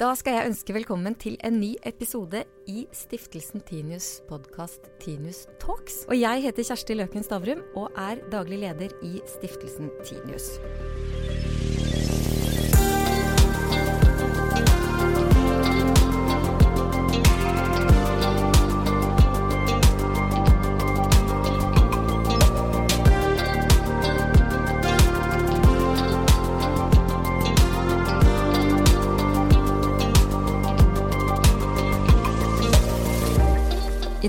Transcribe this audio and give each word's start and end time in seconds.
Da 0.00 0.14
skal 0.16 0.32
jeg 0.32 0.48
ønske 0.48 0.72
velkommen 0.72 1.12
til 1.20 1.34
en 1.44 1.58
ny 1.60 1.74
episode 1.84 2.40
i 2.72 2.86
Stiftelsen 2.96 3.60
Tinius 3.68 4.22
podkast 4.30 4.88
Tinius 5.02 5.42
Talks. 5.60 6.06
Og 6.08 6.16
jeg 6.16 6.40
heter 6.46 6.64
Kjersti 6.70 6.96
Løken 6.96 7.26
Stavrum 7.26 7.60
og 7.76 7.92
er 8.00 8.22
daglig 8.32 8.62
leder 8.62 8.96
i 9.04 9.20
Stiftelsen 9.28 9.92
Tinius. 10.00 10.54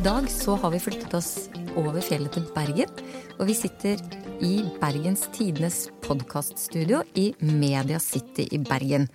I 0.02 0.04
dag 0.04 0.26
så 0.34 0.56
har 0.58 0.72
vi 0.74 0.80
flyttet 0.82 1.12
oss 1.14 1.28
over 1.78 2.02
fjellet 2.02 2.34
til 2.34 2.48
Bergen. 2.56 2.90
Og 3.38 3.44
vi 3.46 3.54
sitter 3.54 4.00
i 4.42 4.64
Bergens 4.82 5.28
Tidenes 5.30 5.76
podkaststudio 6.02 7.04
i 7.14 7.28
Media 7.46 8.00
City 8.02 8.48
i 8.50 8.58
Bergen. 8.66 9.06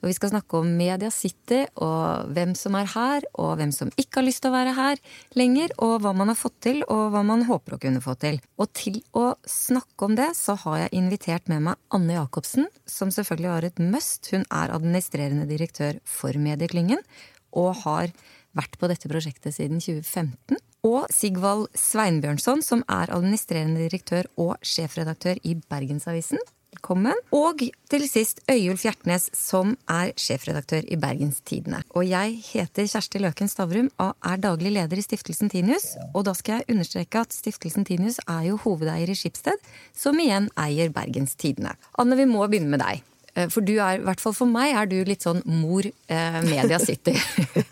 Og 0.00 0.08
vi 0.08 0.14
skal 0.16 0.32
snakke 0.32 0.62
om 0.62 0.70
Media 0.78 1.10
City 1.12 1.58
og 1.84 2.32
hvem 2.32 2.54
som 2.56 2.78
er 2.80 2.88
her, 2.88 3.26
og 3.36 3.58
hvem 3.60 3.74
som 3.76 3.92
ikke 4.00 4.22
har 4.22 4.26
lyst 4.30 4.40
til 4.40 4.48
å 4.48 4.54
være 4.54 4.72
her 4.78 5.02
lenger, 5.36 5.74
og 5.76 5.98
hva 6.06 6.14
man 6.16 6.32
har 6.32 6.40
fått 6.40 6.56
til, 6.70 6.80
og 6.88 7.10
hva 7.12 7.20
man 7.34 7.44
håper 7.44 7.76
å 7.76 7.80
kunne 7.84 8.00
få 8.00 8.16
til. 8.24 8.40
Og 8.56 8.72
til 8.72 8.96
å 9.12 9.34
snakke 9.44 10.08
om 10.08 10.16
det, 10.16 10.30
så 10.40 10.56
har 10.64 10.86
jeg 10.86 10.94
invitert 11.02 11.52
med 11.52 11.66
meg 11.68 11.84
Anne 11.92 12.16
Jacobsen, 12.16 12.72
som 12.88 13.12
selvfølgelig 13.12 13.52
har 13.58 13.68
et 13.68 13.84
must. 13.92 14.32
Hun 14.32 14.48
er 14.48 14.72
administrerende 14.72 15.44
direktør 15.52 16.00
for 16.08 16.32
Medieklyngen, 16.32 17.04
og 17.52 17.74
har 17.84 18.14
vært 18.56 18.78
på 18.80 18.90
dette 18.90 19.10
prosjektet 19.10 19.56
siden 19.56 19.82
2015. 19.82 20.60
Og 20.86 21.04
Sigvald 21.12 21.68
Sveinbjørnson, 21.76 22.64
som 22.64 22.84
er 22.88 23.12
administrerende 23.12 23.84
direktør 23.84 24.30
og 24.40 24.56
sjefredaktør 24.64 25.40
i 25.44 25.58
Bergensavisen. 25.68 26.40
Velkommen. 26.70 27.18
Og 27.34 27.64
til 27.90 28.04
sist 28.08 28.40
Øyulf 28.48 28.84
Hjertnes, 28.86 29.26
som 29.36 29.74
er 29.90 30.12
sjefredaktør 30.16 30.86
i 30.86 30.96
Bergenstidene. 31.02 31.82
Og 31.98 32.06
jeg 32.08 32.38
heter 32.46 32.86
Kjersti 32.88 33.20
Løken 33.20 33.50
Stavrum 33.50 33.90
og 34.00 34.14
er 34.24 34.40
daglig 34.40 34.72
leder 34.78 35.02
i 35.02 35.04
Stiftelsen 35.04 35.50
Tinius. 35.50 35.96
Og 36.14 36.24
da 36.28 36.34
skal 36.38 36.60
jeg 36.60 36.76
understreke 36.76 37.26
at 37.26 37.34
Stiftelsen 37.34 37.84
Tinius 37.84 38.20
er 38.24 38.46
jo 38.52 38.60
hovedeier 38.62 39.10
i 39.10 39.18
Skipsted, 39.18 39.58
som 39.92 40.18
igjen 40.22 40.48
eier 40.56 40.94
Bergenstidene. 40.94 41.74
Anne, 41.98 42.16
vi 42.16 42.30
må 42.30 42.46
begynne 42.46 42.70
med 42.72 42.84
deg. 42.86 43.02
For 43.52 43.64
du 43.64 43.74
er, 43.78 43.98
i 43.98 44.04
hvert 44.04 44.20
fall 44.22 44.34
for 44.36 44.50
meg, 44.50 44.74
er 44.76 44.88
du 44.90 44.98
litt 45.06 45.24
sånn 45.26 45.42
mor 45.48 45.86
eh, 45.86 46.38
Media 46.46 46.80
City. 46.82 47.14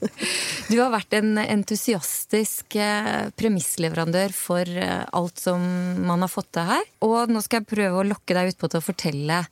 du 0.70 0.76
har 0.80 0.92
vært 0.94 1.18
en 1.18 1.36
entusiastisk 1.42 2.78
eh, 2.80 3.28
premissleverandør 3.38 4.34
for 4.36 4.68
eh, 4.68 5.02
alt 5.04 5.42
som 5.42 5.62
man 6.06 6.24
har 6.24 6.32
fått 6.32 6.52
til 6.56 6.68
her. 6.70 6.86
Og 7.06 7.32
nå 7.32 7.42
skal 7.44 7.62
jeg 7.62 7.72
prøve 7.74 8.00
å 8.00 8.06
lokke 8.06 8.38
deg 8.38 8.54
utpå 8.54 8.70
til 8.70 8.80
å 8.80 8.86
fortelle 8.88 9.42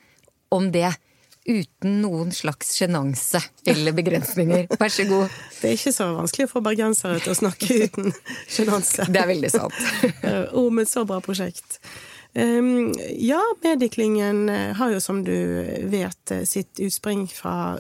om 0.55 0.70
det. 0.75 0.89
Uten 1.47 2.00
noen 2.03 2.33
slags 2.34 2.72
sjenanse 2.75 3.39
eller 3.70 3.94
begrensninger. 3.94 4.67
Vær 4.81 4.91
så 4.91 5.05
god. 5.06 5.31
Det 5.61 5.69
er 5.70 5.77
ikke 5.78 5.92
så 5.94 6.09
vanskelig 6.17 6.48
for 6.50 6.64
bergensere 6.67 7.20
til 7.22 7.37
å 7.37 7.39
snakke 7.39 7.78
uten 7.87 8.11
sjenanse. 8.56 9.06
Det 9.06 9.22
er 9.22 9.31
veldig 9.31 9.53
sant. 9.55 9.78
Om 10.59 10.83
et 10.83 10.91
så 10.91 11.06
bra 11.06 11.20
prosjekt. 11.22 11.78
Um, 12.37 12.92
ja, 13.17 13.41
Medieklyngen 13.65 14.48
har 14.77 14.91
jo, 14.92 15.01
som 15.01 15.23
du 15.25 15.37
vet, 15.89 16.33
sitt 16.45 16.81
utspring 16.84 17.25
fra 17.33 17.78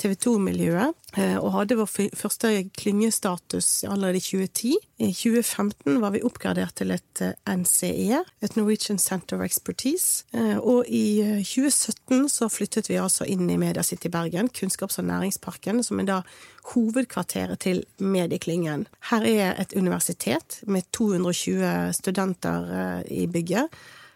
TV 0.00 0.14
2-miljøet, 0.26 0.96
og 1.38 1.52
hadde 1.54 1.76
vår 1.78 1.88
første 2.18 2.50
klyngestatus 2.74 3.84
allerede 3.86 4.18
i 4.18 4.24
2010. 4.24 4.72
I 4.98 5.10
2015 5.14 6.00
var 6.02 6.14
vi 6.14 6.22
oppgradert 6.26 6.74
til 6.80 6.90
et 6.94 7.22
NCE, 7.46 8.20
et 8.42 8.56
Norwegian 8.58 8.98
Center 8.98 9.38
of 9.38 9.46
Expertise. 9.46 10.26
Og 10.58 10.88
i 10.90 11.22
2017 11.46 12.28
så 12.32 12.50
flyttet 12.50 12.90
vi 12.90 12.98
altså 12.98 13.28
inn 13.30 13.46
i 13.46 13.58
Media 13.60 13.86
City 13.86 14.10
Bergen, 14.10 14.50
kunnskaps- 14.50 14.98
og 14.98 15.06
næringsparken, 15.08 15.82
som 15.86 16.02
er 16.02 16.10
da 16.10 16.20
hovedkvarteret 16.74 17.62
til 17.62 17.84
Medieklyngen. 17.98 18.88
Her 19.10 19.28
er 19.30 19.60
et 19.62 19.76
universitet 19.78 20.62
med 20.66 20.90
220 20.92 21.92
studenter 22.02 23.04
i 23.06 23.26
bygget 23.30 23.70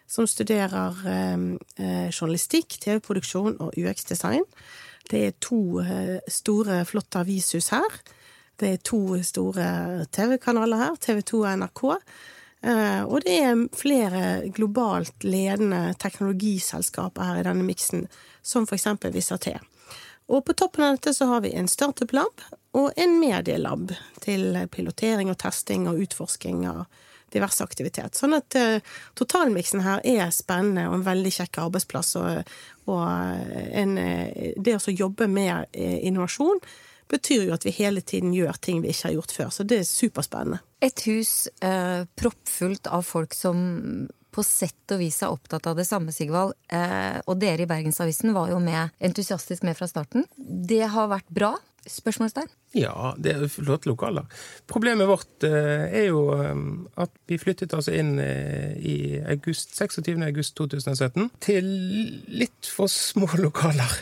som 0.09 0.27
studerer 0.27 0.97
eh, 1.05 2.09
journalistikk, 2.09 2.79
TV-produksjon 2.81 3.59
og 3.61 3.77
UX-design. 3.77 4.45
Det 5.09 5.21
er 5.27 5.37
to 5.41 5.81
eh, 5.81 6.19
store, 6.29 6.83
flotte 6.89 7.23
avishus 7.23 7.71
her. 7.73 8.01
Det 8.59 8.73
er 8.75 8.83
to 8.85 9.01
store 9.23 9.69
TV-kanaler 10.13 10.83
her, 10.83 10.99
TV 11.01 11.23
2 11.23 11.41
og 11.45 11.59
NRK. 11.63 11.83
Eh, 12.67 13.03
og 13.07 13.23
det 13.25 13.39
er 13.47 13.65
flere 13.79 14.23
globalt 14.55 15.25
ledende 15.25 15.95
teknologiselskaper 16.03 17.31
her 17.31 17.41
i 17.41 17.47
denne 17.47 17.67
miksen, 17.67 18.07
som 18.43 18.67
for 18.67 18.79
eksempel 18.79 19.15
Visaté. 19.15 19.57
Og 20.29 20.45
på 20.45 20.53
toppen 20.53 20.85
av 20.85 20.99
dette 20.99 21.15
så 21.17 21.31
har 21.31 21.45
vi 21.47 21.55
en 21.57 21.71
startup-lab 21.71 22.43
og 22.77 22.91
en 23.01 23.15
medielab 23.21 23.95
til 24.21 24.59
pilotering 24.75 25.31
og 25.33 25.39
testing 25.41 25.87
og 25.89 26.03
utforsking 26.05 26.67
av 26.69 26.85
diverse 27.35 27.65
aktivitet. 27.65 28.19
Sånn 28.19 28.37
at 28.39 28.59
uh, 28.59 28.81
totalmiksen 29.19 29.85
her 29.87 30.03
er 30.07 30.35
spennende 30.35 30.89
og 30.89 30.99
en 30.99 31.07
veldig 31.07 31.33
kjekk 31.41 31.63
arbeidsplass. 31.67 32.17
Og, 32.21 32.53
og 32.89 33.07
en, 33.79 33.97
det 34.57 34.77
å 34.79 34.95
jobbe 34.95 35.29
med 35.31 35.75
innovasjon 35.77 36.63
betyr 37.09 37.49
jo 37.49 37.57
at 37.57 37.65
vi 37.67 37.75
hele 37.79 38.03
tiden 38.05 38.35
gjør 38.37 38.59
ting 38.63 38.83
vi 38.85 38.93
ikke 38.93 39.09
har 39.09 39.17
gjort 39.17 39.35
før. 39.35 39.51
Så 39.55 39.67
det 39.69 39.83
er 39.83 39.89
superspennende. 39.89 40.61
Et 40.85 41.05
hus 41.09 41.49
eh, 41.65 42.05
proppfullt 42.21 42.91
av 42.93 43.07
folk 43.07 43.35
som 43.37 44.09
på 44.35 44.45
sett 44.45 44.93
og 44.95 45.01
vis 45.01 45.23
er 45.25 45.33
opptatt 45.33 45.67
av 45.71 45.79
det 45.79 45.87
samme, 45.89 46.13
Sigvald. 46.15 46.55
Eh, 46.71 47.19
og 47.27 47.41
dere 47.41 47.65
i 47.65 47.71
Bergensavisen 47.71 48.35
var 48.37 48.53
jo 48.53 48.61
med, 48.63 48.93
entusiastisk 49.03 49.65
med 49.67 49.79
fra 49.79 49.89
starten. 49.91 50.29
Det 50.37 50.85
har 50.93 51.11
vært 51.11 51.33
bra? 51.33 51.55
Spørsmålstegn? 51.87 52.51
Ja, 52.77 53.15
det 53.17 53.33
er 53.33 53.49
flotte 53.49 53.89
lokaler. 53.89 54.27
Problemet 54.69 55.09
vårt 55.09 55.45
eh, 55.47 55.87
er 56.03 56.09
jo 56.11 56.35
eh, 56.35 56.51
at 57.01 57.13
vi 57.31 57.39
flyttet 57.41 57.73
altså 57.73 57.95
inn 57.97 58.19
eh, 58.21 58.75
i 58.77 58.97
august, 59.23 59.73
26. 59.79 60.19
august 60.27 60.57
2017 60.59 61.31
til 61.45 61.71
litt 62.29 62.69
for 62.69 62.93
små 62.93 63.31
lokaler. 63.47 63.95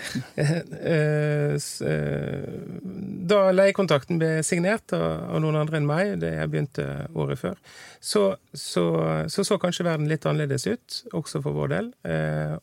Da 3.31 3.41
leiekontrakten 3.55 4.19
ble 4.19 4.33
signert 4.47 4.97
av 4.97 5.39
noen 5.45 5.61
andre 5.61 5.79
enn 5.79 5.87
meg, 5.87 6.17
det 6.25 6.35
jeg 6.35 6.51
begynte 6.51 6.89
året 7.15 7.43
før, 7.43 7.61
så 8.01 8.27
så, 8.57 8.87
så 9.31 9.45
så 9.47 9.61
kanskje 9.61 9.87
verden 9.87 10.09
litt 10.11 10.27
annerledes 10.27 10.67
ut, 10.67 11.01
også 11.15 11.43
for 11.45 11.55
vår 11.55 11.73
del. 11.75 11.91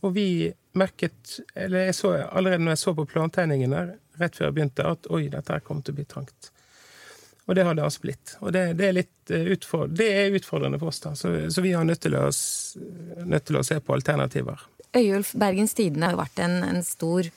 Og 0.01 0.16
vi 0.16 0.28
merket, 0.78 1.38
eller 1.53 1.88
jeg 1.88 1.95
så 1.97 2.16
allerede 2.25 2.63
når 2.66 2.75
jeg 2.75 2.81
så 2.81 2.95
på 2.97 3.06
plantegningene 3.13 3.84
rett 4.22 4.35
før 4.38 4.50
jeg 4.50 4.57
begynte, 4.57 4.85
at 4.96 5.09
oi, 5.13 5.25
dette 5.31 5.56
her 5.56 5.63
kommer 5.66 5.85
til 5.85 5.96
å 5.96 6.00
bli 6.01 6.06
trangt. 6.09 6.51
Og 7.46 7.57
det 7.57 7.66
har 7.68 7.75
det 7.75 7.84
altså 7.84 8.03
blitt. 8.06 8.38
Og 8.40 8.53
det, 8.56 8.62
det, 8.79 8.85
er, 8.88 8.96
litt 8.96 9.34
utfordrende, 9.34 9.97
det 10.00 10.09
er 10.16 10.38
utfordrende 10.38 10.79
for 10.79 10.94
oss, 10.94 11.01
da. 11.03 11.12
Så, 11.19 11.34
så 11.51 11.63
vi 11.63 11.74
er 11.75 11.88
nødt 11.88 12.03
til, 12.06 12.16
å, 12.16 12.29
nødt 13.28 13.47
til, 13.50 13.59
å, 13.59 13.66
se 13.68 13.79
på 13.84 13.96
alternativer. 13.97 14.63
Øyulf, 14.96 15.34
Bergens 15.41 15.75
Tidende 15.75 16.07
har 16.07 16.16
jo 16.16 16.22
vært 16.22 16.40
en, 16.46 16.56
en 16.69 16.84
stor 16.88 17.28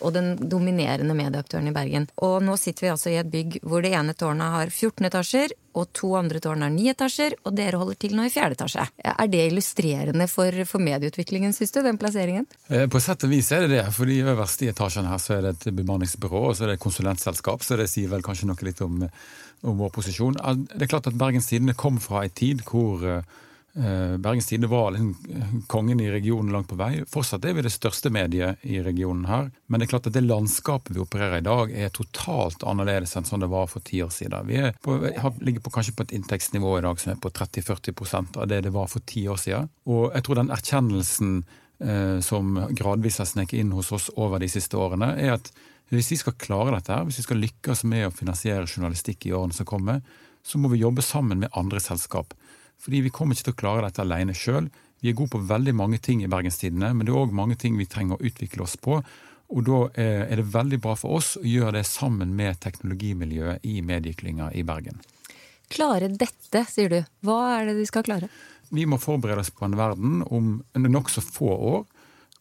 og 0.00 0.14
den 0.14 0.34
dominerende 0.50 1.14
medieaktøren 1.16 1.68
i 1.70 1.74
Bergen. 1.74 2.08
Og 2.24 2.40
nå 2.44 2.56
sitter 2.60 2.86
vi 2.86 2.92
altså 2.94 3.12
i 3.12 3.18
et 3.20 3.30
bygg 3.30 3.60
hvor 3.62 3.84
det 3.84 3.94
ene 3.96 4.14
tårnet 4.18 4.56
har 4.56 4.72
14 4.72 5.08
etasjer, 5.08 5.54
og 5.74 5.88
to 5.96 6.12
andre 6.18 6.38
tårn 6.42 6.62
har 6.62 6.70
9 6.70 6.90
etasjer, 6.92 7.36
og 7.42 7.54
dere 7.58 7.80
holder 7.80 7.98
til 7.98 8.14
nå 8.14 8.26
i 8.26 8.32
fjerde 8.32 8.58
etasje. 8.58 8.86
Er 9.10 9.30
det 9.30 9.46
illustrerende 9.50 10.28
for, 10.30 10.60
for 10.70 10.82
medieutviklingen, 10.84 11.54
syns 11.56 11.74
du, 11.74 11.80
den 11.82 11.98
plasseringen? 12.00 12.46
På 12.90 13.02
sett 13.02 13.26
og 13.26 13.32
vis 13.32 13.50
er 13.54 13.64
det 13.64 13.78
det, 13.78 13.86
for 13.94 14.10
i 14.10 14.20
øverste 14.22 14.70
etasjen 14.70 15.08
her 15.10 15.22
så 15.22 15.38
er 15.38 15.48
det 15.48 15.54
et 15.56 15.70
bemanningsbyrå, 15.74 16.44
og 16.50 16.54
så 16.54 16.66
er 16.66 16.72
det 16.72 16.78
et 16.78 16.84
konsulentselskap, 16.84 17.66
så 17.66 17.78
det 17.80 17.88
sier 17.90 18.12
vel 18.12 18.22
kanskje 18.26 18.50
noe 18.50 18.66
litt 18.68 18.82
om, 18.86 19.02
om 19.66 19.82
vår 19.82 19.90
posisjon. 19.98 20.38
Det 20.74 20.86
er 20.86 20.92
klart 20.92 21.10
at 21.10 21.18
Bergens 21.18 21.50
Tidende 21.50 21.76
kom 21.78 21.98
fra 22.02 22.22
ei 22.22 22.30
tid 22.34 22.62
hvor 22.68 23.02
Bergens 23.74 24.46
Tidende 24.46 24.68
var 24.70 24.92
liksom 24.94 25.62
kongen 25.66 26.00
i 26.00 26.10
regionen 26.10 26.52
langt 26.52 26.68
på 26.70 26.76
vei. 26.78 27.00
Fortsatt 27.10 27.44
er 27.44 27.56
vi 27.56 27.64
det 27.66 27.72
største 27.74 28.10
mediet 28.14 28.62
i 28.62 28.78
regionen 28.84 29.24
her. 29.26 29.48
Men 29.66 29.80
det 29.80 29.88
er 29.88 29.92
klart 29.96 30.06
at 30.06 30.14
det 30.14 30.22
landskapet 30.22 30.94
vi 30.94 31.02
opererer 31.02 31.40
i 31.40 31.46
dag, 31.46 31.72
er 31.74 31.90
totalt 31.94 32.62
annerledes 32.62 33.16
enn 33.18 33.26
sånn 33.26 33.42
det 33.42 33.50
var 33.50 33.66
for 33.72 33.82
ti 33.82 33.98
år 34.04 34.12
siden. 34.14 34.46
Vi 34.46 34.62
på, 34.84 35.00
ligger 35.42 35.64
på, 35.64 35.74
kanskje 35.74 35.96
på 35.98 36.06
et 36.06 36.14
inntektsnivå 36.14 36.76
i 36.78 36.84
dag 36.86 37.02
som 37.02 37.14
er 37.16 37.20
på 37.22 37.34
30-40% 37.34 38.38
av 38.38 38.48
det 38.52 38.62
det 38.68 38.74
var 38.74 38.86
for 38.92 39.02
ti 39.10 39.26
år 39.28 39.42
siden. 39.42 39.70
Og 39.90 40.06
jeg 40.14 40.26
tror 40.26 40.38
den 40.38 40.54
erkjennelsen 40.54 41.36
eh, 41.42 42.18
som 42.22 42.54
gradvis 42.78 43.18
har 43.24 43.30
sneket 43.30 43.58
inn 43.58 43.74
hos 43.74 43.90
oss 43.96 44.10
over 44.14 44.38
de 44.38 44.50
siste 44.54 44.78
årene, 44.78 45.16
er 45.18 45.34
at 45.40 45.50
hvis 45.92 46.14
vi 46.14 46.20
skal 46.22 46.38
klare 46.40 46.76
dette, 46.76 46.94
her, 46.94 47.04
hvis 47.08 47.20
vi 47.20 47.26
skal 47.26 47.42
lykkes 47.42 47.84
med 47.90 48.08
å 48.08 48.14
finansiere 48.14 48.68
journalistikk 48.70 49.26
i 49.28 49.34
årene 49.36 49.56
som 49.56 49.68
kommer, 49.68 50.00
så 50.44 50.60
må 50.60 50.70
vi 50.72 50.82
jobbe 50.82 51.02
sammen 51.04 51.42
med 51.42 51.52
andre 51.56 51.80
selskap. 51.80 52.34
Fordi 52.82 53.02
vi 53.04 53.12
kommer 53.14 53.36
ikke 53.36 53.50
til 53.50 53.56
å 53.56 53.60
klare 53.62 53.86
dette 53.86 54.02
alene 54.04 54.34
sjøl. 54.36 54.68
Vi 55.00 55.10
er 55.10 55.16
gode 55.18 55.34
på 55.34 55.44
veldig 55.48 55.74
mange 55.76 56.00
ting 56.00 56.22
i 56.24 56.30
Bergenstidene, 56.30 56.92
men 56.94 57.06
det 57.06 57.12
er 57.12 57.20
òg 57.20 57.32
mange 57.36 57.56
ting 57.60 57.78
vi 57.78 57.88
trenger 57.90 58.16
å 58.16 58.24
utvikle 58.24 58.64
oss 58.64 58.76
på. 58.80 59.00
Og 59.54 59.66
da 59.66 59.80
er 60.00 60.36
det 60.40 60.46
veldig 60.54 60.80
bra 60.82 60.94
for 60.96 61.18
oss 61.18 61.34
å 61.36 61.44
gjøre 61.44 61.78
det 61.78 61.86
sammen 61.88 62.32
med 62.36 62.60
teknologimiljøet 62.64 63.66
i 63.68 63.80
medieklynga 63.84 64.50
i 64.56 64.64
Bergen. 64.66 65.02
Klare 65.72 66.08
dette, 66.08 66.64
sier 66.70 66.92
du. 66.92 67.00
Hva 67.24 67.58
er 67.58 67.70
det 67.70 67.78
de 67.78 67.86
skal 67.88 68.04
klare? 68.06 68.30
Vi 68.74 68.86
må 68.88 68.98
forberede 68.98 69.44
oss 69.44 69.52
på 69.54 69.66
en 69.66 69.76
verden 69.78 70.22
om 70.32 70.56
nokså 70.74 71.22
få 71.24 71.52
år 71.54 71.82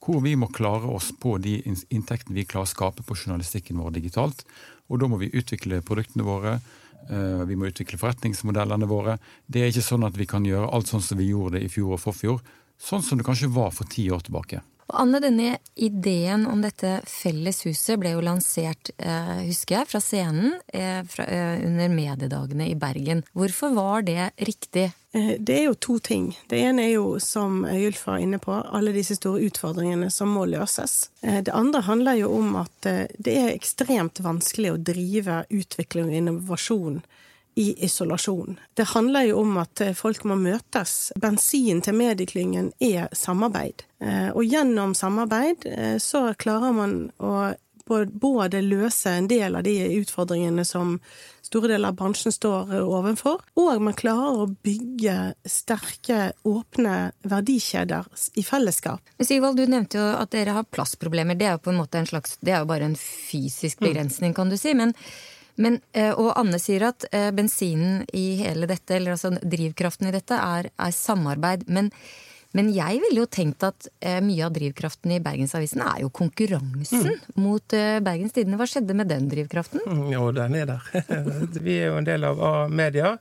hvor 0.04 0.20
vi 0.24 0.36
må 0.36 0.50
klare 0.52 0.90
oss 0.92 1.12
på 1.16 1.38
de 1.40 1.60
inntektene 1.64 2.36
vi 2.36 2.48
klarer 2.48 2.68
å 2.68 2.74
skape 2.74 3.06
på 3.08 3.16
journalistikken 3.16 3.80
vår 3.80 3.94
digitalt. 4.00 4.44
Og 4.92 5.00
da 5.00 5.08
må 5.08 5.20
vi 5.22 5.32
utvikle 5.32 5.84
produktene 5.86 6.26
våre, 6.28 6.56
eh, 6.56 6.82
vi 7.10 7.56
må 7.60 7.68
utvikle 7.68 8.00
forretningsmodellene 8.00 8.88
våre. 8.88 9.18
Det 9.48 9.62
er 9.62 9.72
ikke 9.72 9.86
sånn 9.86 10.06
at 10.08 10.16
vi 10.20 10.28
kan 10.30 10.46
gjøre 10.48 10.70
alt 10.72 10.92
sånn 10.92 11.04
som 11.04 11.20
vi 11.20 11.32
gjorde 11.32 11.58
det 11.58 11.66
i 11.68 11.72
fjor 11.72 11.98
og 11.98 12.04
forfjor. 12.04 12.40
Sånn 12.80 13.04
som 13.06 13.20
det 13.20 13.26
kanskje 13.28 13.52
var 13.54 13.74
for 13.76 13.90
ti 13.90 14.08
år 14.12 14.24
tilbake. 14.26 14.62
Og 14.90 14.98
Anne, 15.00 15.22
denne 15.24 15.58
ideen 15.80 16.48
om 16.50 16.64
dette 16.64 16.98
felles 17.08 17.64
huset 17.68 18.00
ble 18.02 18.16
jo 18.16 18.24
lansert, 18.26 18.92
eh, 18.98 19.46
husker 19.48 19.80
jeg, 19.80 19.90
fra 19.94 20.02
scenen 20.04 20.58
eh, 20.74 21.02
fra, 21.08 21.26
eh, 21.26 21.64
under 21.68 21.94
mediedagene 21.94 22.68
i 22.70 22.76
Bergen. 22.76 23.24
Hvorfor 23.34 23.74
var 23.78 24.04
det 24.08 24.32
riktig? 24.44 24.92
Eh, 25.14 25.36
det 25.40 25.58
er 25.60 25.64
jo 25.70 25.74
to 25.76 25.98
ting. 26.04 26.32
Det 26.50 26.60
ene 26.60 26.88
er 26.88 26.94
jo, 26.96 27.20
som 27.24 27.64
Julf 27.70 28.08
var 28.08 28.20
inne 28.24 28.40
på, 28.42 28.54
alle 28.54 28.94
disse 28.96 29.16
store 29.20 29.46
utfordringene 29.48 30.10
som 30.12 30.34
må 30.34 30.48
løses. 30.50 31.10
Eh, 31.22 31.42
det 31.46 31.54
andre 31.54 31.84
handler 31.86 32.20
jo 32.20 32.34
om 32.40 32.56
at 32.64 32.90
eh, 32.90 33.06
det 33.18 33.38
er 33.40 33.52
ekstremt 33.54 34.24
vanskelig 34.26 34.74
å 34.74 34.82
drive 34.82 35.44
utvikling 35.54 36.10
og 36.10 36.18
innovasjon 36.22 37.04
i 37.56 37.86
isolasjon. 37.86 38.60
Det 38.74 38.84
handler 38.84 39.30
jo 39.30 39.42
om 39.42 39.58
at 39.62 39.82
eh, 39.82 39.94
folk 39.98 40.24
må 40.30 40.38
møtes. 40.40 41.12
Bensin 41.22 41.84
til 41.86 41.98
medieklyngen 41.98 42.72
er 42.84 43.12
samarbeid. 43.16 43.86
Eh, 44.02 44.30
og 44.34 44.46
gjennom 44.46 44.96
samarbeid 44.98 45.68
eh, 45.70 45.98
så 46.02 46.32
klarer 46.40 46.74
man 46.76 46.98
å 47.18 47.54
både 47.84 48.62
løse 48.64 49.12
en 49.12 49.26
del 49.28 49.58
av 49.60 49.66
de 49.66 49.76
utfordringene 50.00 50.64
som 50.66 50.96
store 51.44 51.74
deler 51.74 51.92
av 51.92 51.98
bransjen 52.00 52.32
står 52.32 52.72
overfor, 52.80 53.42
og 53.60 53.82
man 53.84 53.98
klarer 54.00 54.40
å 54.40 54.46
bygge 54.64 55.34
sterke, 55.44 56.32
åpne 56.48 57.12
verdikjeder 57.28 58.08
i 58.40 58.46
fellesskap. 58.48 59.04
Sigvald, 59.20 59.60
du 59.60 59.68
nevnte 59.68 60.00
jo 60.00 60.08
at 60.16 60.32
dere 60.32 60.56
har 60.56 60.72
plassproblemer. 60.72 61.36
Det 61.36 61.50
er 61.50 61.58
jo 61.58 61.66
på 61.68 61.74
en 61.74 61.82
måte 61.84 62.00
en 62.00 62.10
slags, 62.10 62.40
det 62.40 62.56
er 62.56 62.64
jo 62.64 62.72
bare 62.72 62.88
en 62.88 62.98
fysisk 62.98 63.84
begrensning, 63.84 64.34
kan 64.34 64.50
du 64.50 64.58
si. 64.58 64.74
men 64.80 64.96
men, 65.56 65.80
eh, 65.94 66.12
og 66.12 66.34
Anne 66.40 66.60
sier 66.62 66.90
at 66.90 67.08
eh, 67.12 67.30
bensinen 67.36 68.04
i 68.14 68.34
hele 68.42 68.70
dette, 68.70 68.98
eller 68.98 69.16
altså 69.16 69.36
drivkraften 69.38 70.10
i 70.10 70.14
dette, 70.16 70.38
er, 70.38 70.70
er 70.74 70.94
samarbeid. 70.96 71.68
Men, 71.70 71.92
men, 72.58 72.72
jeg 72.74 73.02
ville 73.04 73.22
jo 73.22 73.28
tenkt 73.30 73.66
at 73.66 73.88
eh, 74.02 74.18
mye 74.26 74.48
av 74.48 74.56
drivkraften 74.56 75.14
i 75.14 75.20
Bergensavisen 75.22 75.84
er 75.86 76.02
jo 76.02 76.10
konkurransen 76.14 77.06
mm. 77.12 77.36
mot 77.44 77.76
Bergens 77.76 78.34
Tidende. 78.34 78.58
Hva 78.62 78.68
skjedde 78.70 78.96
med 78.98 79.12
den 79.14 79.28
drivkraften? 79.30 79.84
Mm, 79.86 80.08
jo, 80.16 80.32
den 80.34 80.58
er 80.58 80.72
der. 80.72 80.90
Vi 81.66 81.78
er 81.78 81.92
jo 81.92 82.00
en 82.02 82.10
del 82.10 82.26
av 82.30 82.42
A-media, 82.50 83.14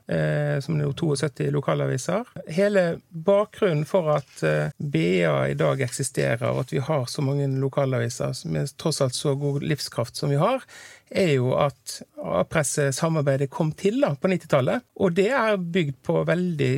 som 0.65 0.79
er 0.79 0.87
jo 0.87 0.95
72 1.17 1.51
lokalaviser. 1.53 2.25
Hele 2.49 2.87
bakgrunnen 3.09 3.85
for 3.89 4.09
at 4.15 4.41
BA 4.77 5.37
i 5.53 5.59
dag 5.59 5.85
eksisterer, 5.85 6.49
og 6.49 6.65
at 6.65 6.73
vi 6.73 6.81
har 6.81 7.05
så 7.09 7.25
mange 7.25 7.45
lokalaviser 7.61 8.33
med 8.49 8.73
tross 8.81 9.01
alt 9.05 9.17
så 9.17 9.37
god 9.37 9.61
livskraft 9.65 10.17
som 10.17 10.33
vi 10.33 10.41
har, 10.41 10.65
er 11.13 11.33
jo 11.35 11.53
at 11.59 11.99
A-pressesamarbeidet 12.23 13.49
kom 13.53 13.71
til 13.77 13.99
da, 14.03 14.13
på 14.17 14.29
90-tallet. 14.31 14.85
Og 15.03 15.15
det 15.17 15.29
er 15.35 15.57
bygd 15.57 15.99
på 16.05 16.21
veldig 16.27 16.71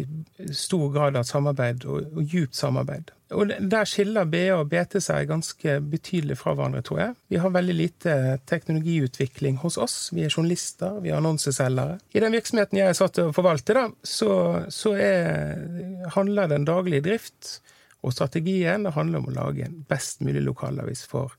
stor 0.55 0.89
grad 0.93 1.19
av 1.19 1.27
samarbeid, 1.27 1.85
og, 1.87 2.09
og 2.15 2.33
djupt 2.33 2.57
samarbeid. 2.59 3.13
Og 3.35 3.49
Der 3.71 3.87
skiller 3.89 4.27
BA 4.29 4.53
og 4.53 4.67
BT 4.69 4.99
seg 5.01 5.29
ganske 5.31 5.77
betydelig 5.89 6.37
fra 6.39 6.53
hverandre, 6.53 6.83
tror 6.85 7.01
jeg. 7.01 7.15
Vi 7.33 7.39
har 7.41 7.53
veldig 7.55 7.75
lite 7.75 8.15
teknologiutvikling 8.49 9.57
hos 9.63 9.79
oss. 9.81 9.97
Vi 10.13 10.25
er 10.25 10.33
journalister, 10.33 10.99
vi 11.01 11.13
er 11.13 11.19
annonseselgere. 11.19 11.99
I 12.13 12.21
den 12.23 12.37
virksomheten 12.37 12.81
jeg 12.81 12.91
er 12.91 12.97
satt 12.97 13.17
til 13.17 13.31
å 13.31 13.35
forvalte, 13.35 13.77
da, 13.77 13.87
så, 14.05 14.31
så 14.73 14.93
er, 14.99 15.65
handler 16.17 16.51
den 16.53 16.67
daglige 16.69 17.07
drift 17.09 17.57
og 18.05 18.13
strategien 18.13 18.85
det 18.85 18.93
handler 18.93 19.23
om 19.23 19.31
å 19.31 19.35
lage 19.39 19.65
en 19.65 19.81
best 19.89 20.21
mulig 20.25 20.43
lokalavis 20.45 21.03
for 21.09 21.33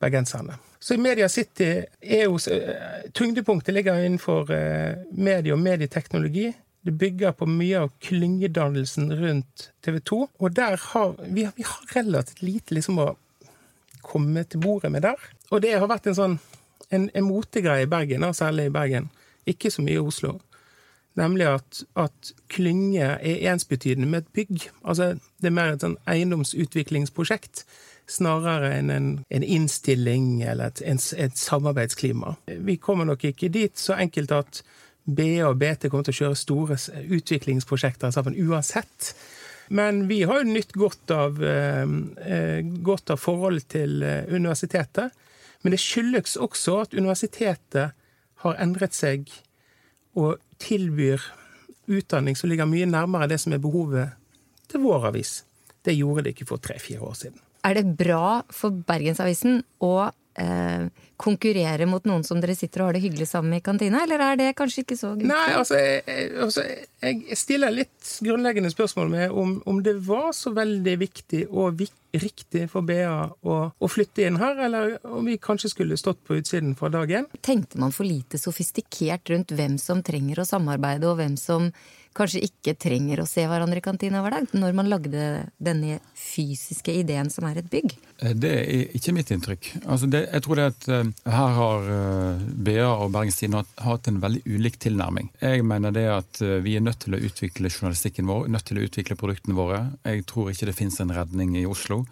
bergenserne. 0.00 0.58
Så 0.78 0.94
i 0.94 1.02
Media 1.02 1.28
City 1.28 1.68
er 2.00 2.24
jo 2.24 2.38
eh, 2.52 3.10
Tyngdepunktet 3.14 3.74
ligger 3.74 3.98
innenfor 3.98 4.52
eh, 4.54 5.04
medie 5.10 5.54
og 5.54 5.62
medieteknologi. 5.62 6.52
Det 6.86 6.94
bygger 6.98 7.34
på 7.34 7.48
mye 7.50 7.82
av 7.82 7.90
klyngedannelsen 8.04 9.10
rundt 9.18 9.70
TV 9.84 9.98
2. 9.98 10.20
Og 10.38 10.54
der 10.56 10.78
har 10.92 11.16
vi, 11.24 11.48
vi 11.56 11.66
har 11.66 11.96
relativt 11.96 12.42
lite 12.42 12.78
liksom 12.78 13.02
å 13.02 13.10
komme 14.06 14.44
til 14.46 14.62
bordet 14.62 14.92
med 14.94 15.02
der. 15.04 15.18
Og 15.50 15.62
det 15.64 15.74
har 15.74 15.90
vært 15.90 16.06
en 16.08 16.18
sånn 16.18 16.38
en, 16.94 17.08
en 17.14 17.26
motegreie 17.26 17.84
i 17.84 17.90
Bergen, 17.90 18.24
særlig 18.34 18.68
i 18.68 18.72
Bergen. 18.72 19.10
Ikke 19.48 19.70
så 19.70 19.82
mye 19.84 19.98
i 19.98 20.04
Oslo. 20.04 20.38
Nemlig 21.18 21.48
at, 21.50 21.82
at 21.98 22.32
klynge 22.52 23.02
er 23.18 23.52
ensbetydende 23.52 24.08
med 24.08 24.22
et 24.22 24.32
bygg. 24.32 24.68
Altså, 24.84 25.16
det 25.42 25.50
er 25.50 25.56
mer 25.56 25.74
et 25.74 25.84
sånn 25.84 25.98
eiendomsutviklingsprosjekt 26.08 27.64
snarere 28.08 28.72
enn 28.78 28.90
en, 28.90 29.08
en 29.28 29.44
innstilling 29.44 30.42
eller 30.42 30.72
et, 30.72 30.82
en, 30.88 31.00
et, 31.16 31.36
samarbeidsklima. 31.36 32.34
Vi 32.46 32.78
kommer 32.80 33.08
nok 33.08 33.26
ikke 33.28 33.50
dit 33.52 33.78
så 33.78 33.98
enkelt 34.00 34.32
at 34.32 34.62
BE 35.04 35.40
og 35.46 35.58
BT 35.60 35.88
kommer 35.88 36.08
til 36.08 36.16
å 36.16 36.20
kjøre 36.22 36.40
store 36.40 36.78
utviklingsprosjekter 37.18 38.12
sammen 38.12 38.36
uansett. 38.36 39.12
Men 39.68 40.06
vi 40.08 40.22
har 40.28 40.40
jo 40.40 40.52
nytt 40.52 40.72
godt 40.76 41.12
av, 41.12 41.42
eh, 41.44 41.84
eh 42.24 42.94
av 43.12 43.16
forholdet 43.20 43.68
til 43.68 44.02
eh, 44.02 44.24
universitetet. 44.28 45.12
Men 45.62 45.74
det 45.74 45.80
skyldes 45.82 46.36
også 46.36 46.80
at 46.84 46.94
universitetet 46.94 47.92
har 48.44 48.60
endret 48.62 48.94
seg 48.94 49.28
og 50.14 50.38
tilbyr 50.62 51.20
utdanning 51.88 52.36
som 52.36 52.50
ligger 52.50 52.68
mye 52.68 52.86
nærmere 52.86 53.28
det 53.28 53.40
som 53.40 53.52
er 53.52 53.62
behovet 53.62 54.14
til 54.68 54.84
vår 54.84 55.10
avis. 55.10 55.42
Det 55.84 55.96
gjorde 55.96 56.26
det 56.26 56.36
ikke 56.36 56.48
for 56.52 56.62
tre-fire 56.62 57.00
år 57.00 57.16
siden. 57.16 57.40
Er 57.66 57.78
det 57.78 57.98
bra 57.98 58.40
for 58.54 58.74
Bergensavisen 58.86 59.62
å 59.82 59.94
eh, 60.38 60.86
konkurrere 61.18 61.86
mot 61.90 62.04
noen 62.06 62.22
som 62.26 62.38
dere 62.40 62.54
sitter 62.54 62.82
og 62.82 62.88
har 62.88 62.96
det 62.96 63.02
hyggelig 63.02 63.26
sammen 63.32 63.52
med 63.52 63.62
i 63.62 63.66
kantina, 63.66 64.04
eller 64.04 64.22
er 64.22 64.38
det 64.38 64.48
kanskje 64.58 64.84
ikke 64.84 64.98
så 64.98 65.10
gunstig? 65.16 65.30
Nei, 65.32 65.46
altså, 65.58 65.78
jeg, 65.80 66.28
altså, 66.44 66.64
jeg 67.02 67.38
stiller 67.40 67.74
litt 67.74 68.12
grunnleggende 68.24 68.70
spørsmål 68.72 69.10
med 69.12 69.34
om, 69.42 69.56
om 69.68 69.82
det 69.84 69.96
var 70.06 70.30
så 70.36 70.52
veldig 70.54 70.96
viktig 71.02 71.44
og 71.50 71.82
riktig 72.14 72.68
for 72.72 72.86
BA 72.86 73.10
å, 73.42 73.58
å, 73.74 73.90
flytte 73.90 74.28
inn 74.28 74.38
her, 74.40 74.62
eller 74.68 74.96
om 75.10 75.26
vi 75.28 75.38
kanskje 75.42 75.72
skulle 75.74 75.98
stått 76.00 76.22
på 76.26 76.38
utsiden 76.38 76.76
fra 76.78 76.92
dag 76.94 77.10
én. 77.10 77.28
Tenkte 77.42 77.82
man 77.82 77.94
for 77.94 78.06
lite 78.08 78.40
sofistikert 78.40 79.34
rundt 79.34 79.54
hvem 79.58 79.76
som 79.82 80.04
trenger 80.06 80.44
å 80.44 80.48
samarbeide, 80.48 81.10
og 81.10 81.18
hvem 81.18 81.34
som 81.40 81.72
kanskje 82.18 82.42
ikke 82.48 82.74
trenger 82.80 83.22
å 83.22 83.28
se 83.28 83.44
hverandre 83.48 83.80
i 83.80 83.84
kantina 83.84 84.20
hver 84.24 84.36
dag, 84.38 84.52
når 84.58 84.76
man 84.76 84.90
lagde 84.90 85.24
denne 85.62 85.98
fysiske 86.18 86.92
ideen 87.00 87.30
som 87.32 87.46
er 87.48 87.60
et 87.60 87.70
bygg? 87.70 87.94
Eh, 88.20 88.34
det 88.34 88.52
er 88.58 88.96
ikke 88.98 89.14
mitt 89.16 89.32
inntrykk. 89.34 89.70
Altså 89.86 90.10
det, 90.10 90.24
jeg 90.26 90.44
tror 90.44 90.60
det 90.60 90.68
at 90.72 90.88
uh, 90.90 91.12
her 91.32 91.58
har 91.58 91.90
uh, 91.90 92.46
BA 92.68 92.86
og 92.88 93.12
Bergens 93.14 93.38
Tidende 93.40 93.64
hatt 93.84 94.10
en 94.10 94.22
veldig 94.22 94.42
ulik 94.46 94.80
tilnærming. 94.82 95.30
Jeg 95.42 95.66
mener 95.66 95.94
det 95.94 96.06
at 96.12 96.42
vi 96.64 96.76
er 96.78 96.84
nødt 96.84 97.00
til 97.04 97.16
å 97.16 97.22
utvikle 97.28 97.70
journalistikken 97.70 98.28
vår, 98.28 98.48
nødt 98.52 98.68
til 98.68 98.80
å 98.80 98.86
utvikle 98.86 99.18
produktene 99.18 99.58
våre. 99.58 99.84
Jeg 100.06 100.26
tror 100.30 100.50
ikke 100.52 100.70
det 100.70 100.76
finnes 100.78 100.98
en 101.02 101.14
redning 101.14 101.54
i 101.58 101.66
Oslo. 101.68 102.02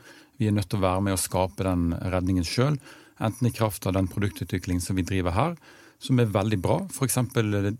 Vi 0.41 0.49
er 0.49 0.55
nødt 0.55 0.71
til 0.71 0.81
å 0.81 0.87
være 0.87 1.03
med 1.07 1.17
å 1.17 1.21
skape 1.21 1.65
den 1.67 1.91
redningen 2.13 2.47
sjøl, 2.47 2.77
enten 3.17 3.49
i 3.49 3.55
kraft 3.55 3.87
av 3.89 3.97
den 3.97 4.09
produktutviklingen 4.13 4.85
som 4.85 4.99
vi 4.99 5.07
driver 5.07 5.37
her, 5.37 5.57
som 6.03 6.21
er 6.21 6.33
veldig 6.33 6.59
bra. 6.63 6.79
F.eks. 6.93 7.19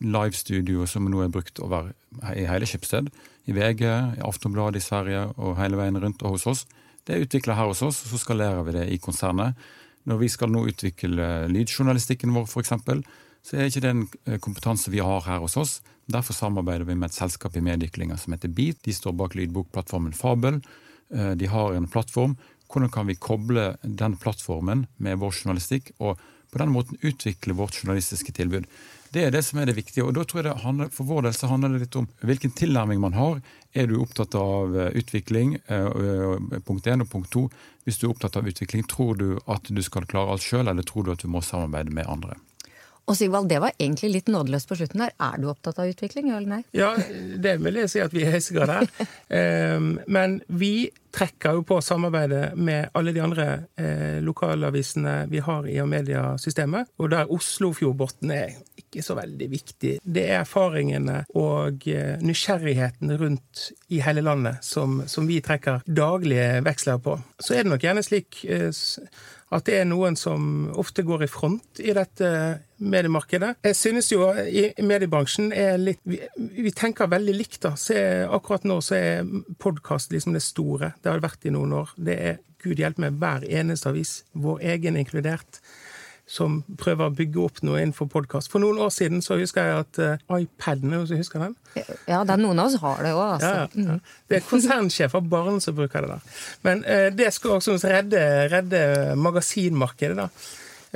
livestudio 0.01 0.87
som 0.89 1.09
nå 1.11 1.23
er 1.25 1.33
brukt 1.33 1.61
over 1.63 1.93
i 2.33 2.47
hele 2.49 2.69
Schibsted. 2.69 3.11
I 3.47 3.55
VG, 3.55 3.85
i 4.19 4.25
Aftonbladet 4.27 4.81
i 4.81 4.87
Sverige 4.87 5.27
og 5.37 5.59
hele 5.61 5.79
veien 5.79 6.01
rundt 6.03 6.25
og 6.25 6.37
hos 6.37 6.47
oss. 6.51 6.65
Det 7.07 7.15
er 7.15 7.27
utvikla 7.27 7.55
her 7.55 7.71
hos 7.71 7.85
oss, 7.87 8.03
og 8.05 8.15
så 8.15 8.23
skalerer 8.25 8.65
vi 8.67 8.75
det 8.75 8.87
i 8.91 8.99
konsernet. 9.03 9.55
Når 10.07 10.19
vi 10.23 10.31
skal 10.31 10.51
nå 10.51 10.65
utvikle 10.71 11.47
lydjournalistikken 11.53 12.35
vår, 12.35 12.49
f.eks., 12.51 12.75
så 13.47 13.55
er 13.55 13.69
ikke 13.71 13.83
det 13.85 13.93
en 13.93 14.07
eh, 14.27 14.41
kompetanse 14.43 14.91
vi 14.91 15.03
har 15.03 15.23
her 15.23 15.39
hos 15.45 15.55
oss. 15.61 15.77
Derfor 16.11 16.35
samarbeider 16.35 16.87
vi 16.87 16.97
med 16.99 17.13
et 17.13 17.19
selskap 17.19 17.55
i 17.55 17.63
medieklynga 17.63 18.17
som 18.19 18.35
heter 18.35 18.51
Beat. 18.51 18.81
De 18.83 18.95
står 18.95 19.15
bak 19.19 19.37
lydbokplattformen 19.39 20.17
Fabel. 20.19 20.59
Eh, 21.15 21.35
de 21.39 21.51
har 21.53 21.75
en 21.75 21.87
plattform. 21.91 22.35
Hvordan 22.67 22.91
kan 22.91 23.07
vi 23.07 23.15
koble 23.15 23.69
den 23.83 24.17
plattformen 24.19 24.89
med 24.99 25.23
vår 25.23 25.35
journalistikk? 25.45 25.93
og 25.99 26.19
på 26.57 26.63
den 26.63 26.73
måten 26.73 26.97
utvikle 27.05 27.53
vårt 27.53 27.77
journalistiske 27.77 28.33
tilbud. 28.33 28.65
Det 29.13 29.27
er 29.27 29.33
det 29.35 29.43
som 29.45 29.61
er 29.61 29.69
det 29.69 29.77
viktige. 29.77 30.05
og 30.05 30.15
da 30.17 30.25
tror 30.25 30.45
jeg 30.45 30.63
handler, 30.65 30.89
For 30.89 31.05
vår 31.05 31.23
del 31.23 31.35
så 31.37 31.51
handler 31.51 31.73
det 31.73 31.85
litt 31.85 31.97
om 31.97 32.09
hvilken 32.21 32.51
tilnærming 32.57 33.01
man 33.01 33.13
har. 33.13 33.43
Er 33.75 33.87
du 33.87 34.01
opptatt 34.01 34.35
av 34.35 34.77
eh, 34.77 34.97
utvikling, 34.97 35.59
eh, 35.69 36.61
punkt 36.65 36.87
én, 36.87 37.05
og 37.05 37.11
punkt 37.13 37.31
to, 37.31 37.51
hvis 37.85 37.99
du 38.01 38.07
er 38.07 38.15
opptatt 38.15 38.37
av 38.37 38.49
utvikling, 38.49 38.87
tror 38.89 39.17
du 39.21 39.39
at 39.47 39.69
du 39.69 39.83
skal 39.83 40.09
klare 40.09 40.33
alt 40.33 40.43
sjøl, 40.43 40.67
eller 40.67 40.83
tror 40.83 41.05
du 41.05 41.13
at 41.13 41.23
du 41.23 41.29
må 41.29 41.45
samarbeide 41.45 41.93
med 41.93 42.09
andre? 42.09 42.37
Og 43.07 43.15
Sigvald, 43.15 43.49
det 43.49 43.61
var 43.63 43.75
egentlig 43.79 44.11
litt 44.17 44.31
nådeløst 44.33 44.69
på 44.69 44.79
slutten 44.81 45.05
der. 45.05 45.13
Er 45.23 45.39
du 45.39 45.47
opptatt 45.51 45.79
av 45.79 45.91
utvikling, 45.91 46.33
ja 46.33 46.41
eller 46.41 46.57
nei? 46.57 46.63
Ja, 46.75 46.91
det 47.39 47.57
vil 47.63 47.79
jeg 47.79 47.93
si 47.93 48.03
at 48.03 48.15
vi 48.15 48.25
i 48.25 48.31
høyeste 48.31 48.57
grad 48.57 48.77
er. 48.81 48.91
Ehm, 49.37 49.97
men 50.11 50.41
vi 50.47 50.89
trekker 51.17 51.57
jo 51.57 51.63
på 51.67 51.79
samarbeidet 51.83 52.55
med 52.59 52.91
alle 52.97 53.15
de 53.15 53.23
andre 53.25 53.47
eh, 53.81 54.19
lokalavisene 54.25 55.15
vi 55.31 55.41
har 55.43 55.67
i 55.71 55.79
Amedia-systemet, 55.83 56.93
og 57.01 57.11
der 57.15 57.33
Oslofjordbotn 57.33 58.33
er 58.35 58.59
ikke 58.79 59.03
så 59.05 59.17
veldig 59.19 59.49
viktig. 59.51 59.95
Det 60.03 60.27
er 60.27 60.43
erfaringene 60.43 61.23
og 61.39 61.87
eh, 61.91 62.19
nysgjerrigheten 62.23 63.15
rundt 63.23 63.69
i 63.89 64.03
hele 64.05 64.25
landet 64.27 64.63
som, 64.67 65.01
som 65.11 65.29
vi 65.31 65.41
trekker 65.45 65.87
daglige 65.87 66.61
veksler 66.67 67.01
på. 67.03 67.17
Så 67.41 67.57
er 67.57 67.65
det 67.65 67.73
nok 67.73 67.89
gjerne 67.89 68.05
slik 68.07 68.43
eh, 68.45 68.71
at 69.55 69.67
det 69.69 69.77
er 69.79 69.87
noen 69.87 70.17
som 70.19 70.67
ofte 70.75 71.05
går 71.07 71.27
i 71.27 71.31
front 71.31 71.81
i 71.83 71.93
dette 71.95 72.29
mediemarkedet. 72.83 73.53
Jeg 73.63 73.79
synes 73.79 74.11
jo 74.11 74.27
i 74.35 74.69
mediebransjen 74.83 75.53
er 75.55 75.79
litt 75.79 76.03
Vi, 76.07 76.19
vi 76.35 76.73
tenker 76.75 77.11
veldig 77.11 77.35
likt, 77.37 77.61
da. 77.63 77.75
Se, 77.79 77.97
akkurat 78.27 78.67
nå 78.67 78.81
så 78.85 78.99
er 78.99 79.31
podkast 79.63 80.13
liksom 80.13 80.35
det 80.35 80.43
store. 80.45 80.93
Det 81.01 81.11
har 81.11 81.21
det 81.21 81.29
vært 81.29 81.47
i 81.47 81.55
noen 81.55 81.77
år. 81.79 81.95
Det 81.97 82.19
er 82.31 82.43
gud 82.63 82.81
hjelpe 82.83 83.05
meg 83.05 83.21
hver 83.21 83.47
eneste 83.47 83.93
avis, 83.93 84.21
vår 84.35 84.65
egen 84.75 84.99
inkludert 84.99 85.61
som 86.27 86.59
prøver 86.81 87.07
å 87.07 87.15
bygge 87.15 87.43
opp 87.45 87.61
noe 87.63 87.79
innenfor 87.79 88.09
podkast. 88.11 88.51
For 88.51 88.63
noen 88.63 88.81
år 88.83 88.91
siden 88.95 89.23
så 89.23 89.39
husker 89.39 89.69
jeg 89.69 89.85
at 89.85 90.01
uh, 90.03 90.41
iPaden 90.41 90.91
er 90.91 91.05
noen 91.05 91.21
husker 91.23 91.45
den? 91.45 91.55
Ja, 91.77 92.25
det 92.27 92.35
er 92.35 92.43
noen 92.43 92.59
av 92.59 92.67
oss 92.67 92.81
har 92.83 93.03
det 93.07 93.13
òg, 93.15 93.23
altså. 93.37 93.53
Ja, 93.53 93.65
ja. 93.71 93.95
Mm. 93.95 94.03
Det 94.27 94.39
er 94.41 94.49
konsernsjef 94.49 95.15
av 95.15 95.29
Barn 95.31 95.63
som 95.63 95.77
bruker 95.79 96.03
det 96.03 96.17
der. 96.17 96.37
Men 96.67 96.83
uh, 96.83 97.09
det 97.15 97.31
skal 97.37 97.61
også 97.61 97.79
redde, 97.85 98.23
redde 98.51 98.83
magasinmarkedet, 99.23 100.27
da. 100.27 100.29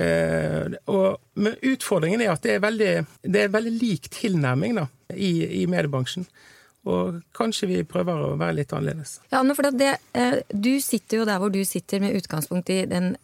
Uh, 0.00 0.78
og, 0.90 1.20
men 1.38 1.58
utfordringen 1.66 2.22
er 2.24 2.34
at 2.34 2.42
det 2.42 2.56
er 2.56 2.64
veldig, 2.64 2.92
det 3.30 3.44
er 3.44 3.54
veldig 3.54 3.74
lik 3.78 4.10
tilnærming 4.14 4.80
da, 4.82 4.88
i, 5.14 5.62
i 5.62 5.66
mediebransjen. 5.70 6.26
Og 6.88 7.18
kanskje 7.36 7.68
vi 7.68 7.80
prøver 7.84 8.22
å 8.24 8.36
være 8.40 8.56
litt 8.62 8.72
annerledes. 8.72 9.18
Ja, 9.32 9.42
for 9.54 9.70
det, 9.70 9.98
eh, 10.14 10.40
Du 10.48 10.80
sitter 10.80 11.18
jo 11.18 11.24
der 11.24 11.38
hvor 11.38 11.52
du 11.52 11.62
sitter 11.64 12.00
med 12.00 12.16
utgangspunkt 12.16 12.70
i 12.70 12.86
den, 12.86 13.16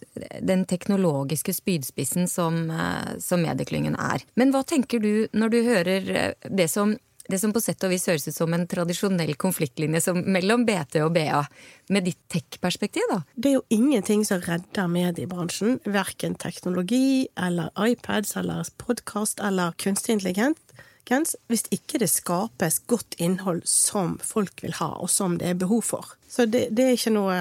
den 0.42 0.66
teknologiske 0.66 1.54
spydspissen 1.54 2.28
som, 2.28 2.70
eh, 2.70 3.18
som 3.18 3.40
medieklyngen 3.40 3.96
er. 3.98 4.22
Men 4.36 4.52
hva 4.52 4.62
tenker 4.62 5.00
du 5.00 5.28
når 5.32 5.48
du 5.50 5.62
hører 5.62 6.10
eh, 6.10 6.34
det 6.50 6.68
som, 6.68 6.98
det 7.30 7.40
som 7.40 7.52
på 7.52 7.62
sett 7.62 7.82
og 7.82 7.90
vis 7.90 8.06
høres 8.06 8.28
ut 8.28 8.34
som 8.34 8.52
en 8.52 8.66
tradisjonell 8.66 9.34
konfliktlinje 9.36 10.02
som, 10.02 10.20
mellom 10.20 10.66
BT 10.66 11.00
og 11.00 11.14
BA, 11.14 11.46
med 11.88 12.04
ditt 12.04 12.20
tech-perspektiv, 12.28 13.08
da? 13.08 13.22
Det 13.34 13.50
er 13.50 13.54
jo 13.56 13.64
ingenting 13.70 14.24
som 14.24 14.40
redder 14.44 14.86
mediebransjen. 14.86 15.80
Verken 15.86 16.34
teknologi 16.34 17.26
eller 17.36 17.70
iPads 17.78 18.36
eller 18.36 18.68
podkast 18.76 19.40
eller 19.40 19.72
kunstig 19.80 20.18
intelligens 20.18 20.60
folkens 21.06 21.36
hvis 21.48 21.66
ikke 21.70 22.00
det 22.02 22.08
skapes 22.10 22.80
godt 22.86 23.14
innhold 23.18 23.62
som 23.66 24.18
folk 24.22 24.62
vil 24.62 24.74
ha, 24.80 24.96
og 24.98 25.10
som 25.10 25.38
det 25.38 25.50
er 25.50 25.54
behov 25.54 25.82
for. 25.82 26.04
Så 26.28 26.46
det, 26.46 26.74
det 26.74 26.84
er 26.84 26.96
ikke 26.96 27.14
noe 27.14 27.34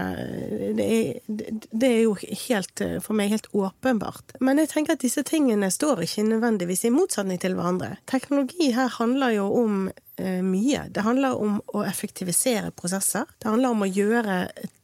det 0.77 0.85
er, 0.85 1.19
det 1.27 1.87
er, 1.87 2.01
jo 2.05 2.15
helt, 2.15 2.81
for 3.01 3.15
meg 3.17 3.31
helt 3.33 3.49
åpenbart. 3.51 4.37
Men 4.39 4.59
jeg 4.61 4.69
tenker 4.69 4.95
at 4.95 5.01
disse 5.01 5.23
tingene 5.25 5.71
står 5.71 6.05
ikke 6.05 6.23
nødvendigvis 6.23 6.85
i 6.85 6.93
motsetning 6.93 7.41
til 7.41 7.57
hverandre. 7.57 7.97
Teknologi 8.05 8.71
her 8.71 8.93
handler 8.99 9.33
jo 9.35 9.49
om 9.63 9.89
eh, 9.89 10.39
mye. 10.45 10.85
Det 10.93 11.03
handler 11.03 11.35
om 11.35 11.59
å 11.73 11.83
effektivisere 11.83 12.71
prosesser. 12.77 13.25
Det 13.41 13.49
handler 13.49 13.73
om 13.73 13.83
å 13.83 13.89
gjøre 13.89 14.39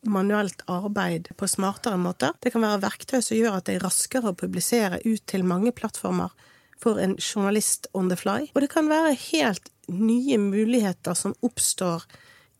manuelt 0.09 0.65
arbeid 0.67 1.31
på 1.37 1.47
smartere 1.47 2.01
måter. 2.01 2.33
Det 2.41 2.51
kan 2.51 2.65
være 2.65 2.81
verktøy 2.83 3.21
som 3.21 3.37
gjør 3.37 3.61
at 3.61 3.69
det 3.69 3.77
er 3.77 3.85
raskere 3.85 4.33
å 4.33 4.37
publisere 4.37 4.99
ut 5.05 5.23
til 5.29 5.45
mange 5.47 5.71
plattformer 5.77 6.33
for 6.81 6.99
en 7.01 7.15
journalist 7.19 7.87
on 7.93 8.09
the 8.09 8.17
fly. 8.17 8.49
Og 8.55 8.63
det 8.63 8.71
kan 8.73 8.89
være 8.89 9.13
helt 9.31 9.69
nye 9.91 10.37
muligheter 10.41 11.15
som 11.17 11.35
oppstår 11.45 12.05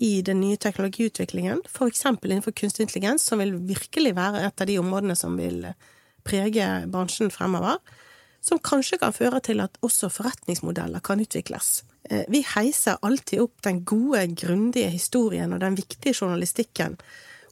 i 0.02 0.22
den 0.26 0.40
nye 0.42 0.58
teknologiutviklingen, 0.58 1.62
f.eks. 1.70 2.06
innenfor 2.06 2.56
kunstig 2.58 2.88
intelligens, 2.88 3.24
som 3.24 3.42
vil 3.42 3.54
virkelig 3.70 4.16
være 4.18 4.42
et 4.48 4.62
av 4.64 4.70
de 4.70 4.80
områdene 4.82 5.16
som 5.18 5.36
vil 5.38 5.68
prege 6.26 6.70
bransjen 6.90 7.30
fremover, 7.34 7.78
som 8.42 8.58
kanskje 8.58 8.98
kan 9.02 9.14
føre 9.14 9.42
til 9.46 9.62
at 9.62 9.78
også 9.86 10.10
forretningsmodeller 10.10 11.04
kan 11.06 11.22
utvikles. 11.22 11.84
Eh, 12.10 12.24
vi 12.34 12.42
heiser 12.56 12.98
alltid 13.06 13.44
opp 13.44 13.62
den 13.66 13.84
gode, 13.86 14.26
grundige 14.34 14.90
historien 14.90 15.54
og 15.54 15.62
den 15.62 15.78
viktige 15.78 16.18
journalistikken 16.18 16.98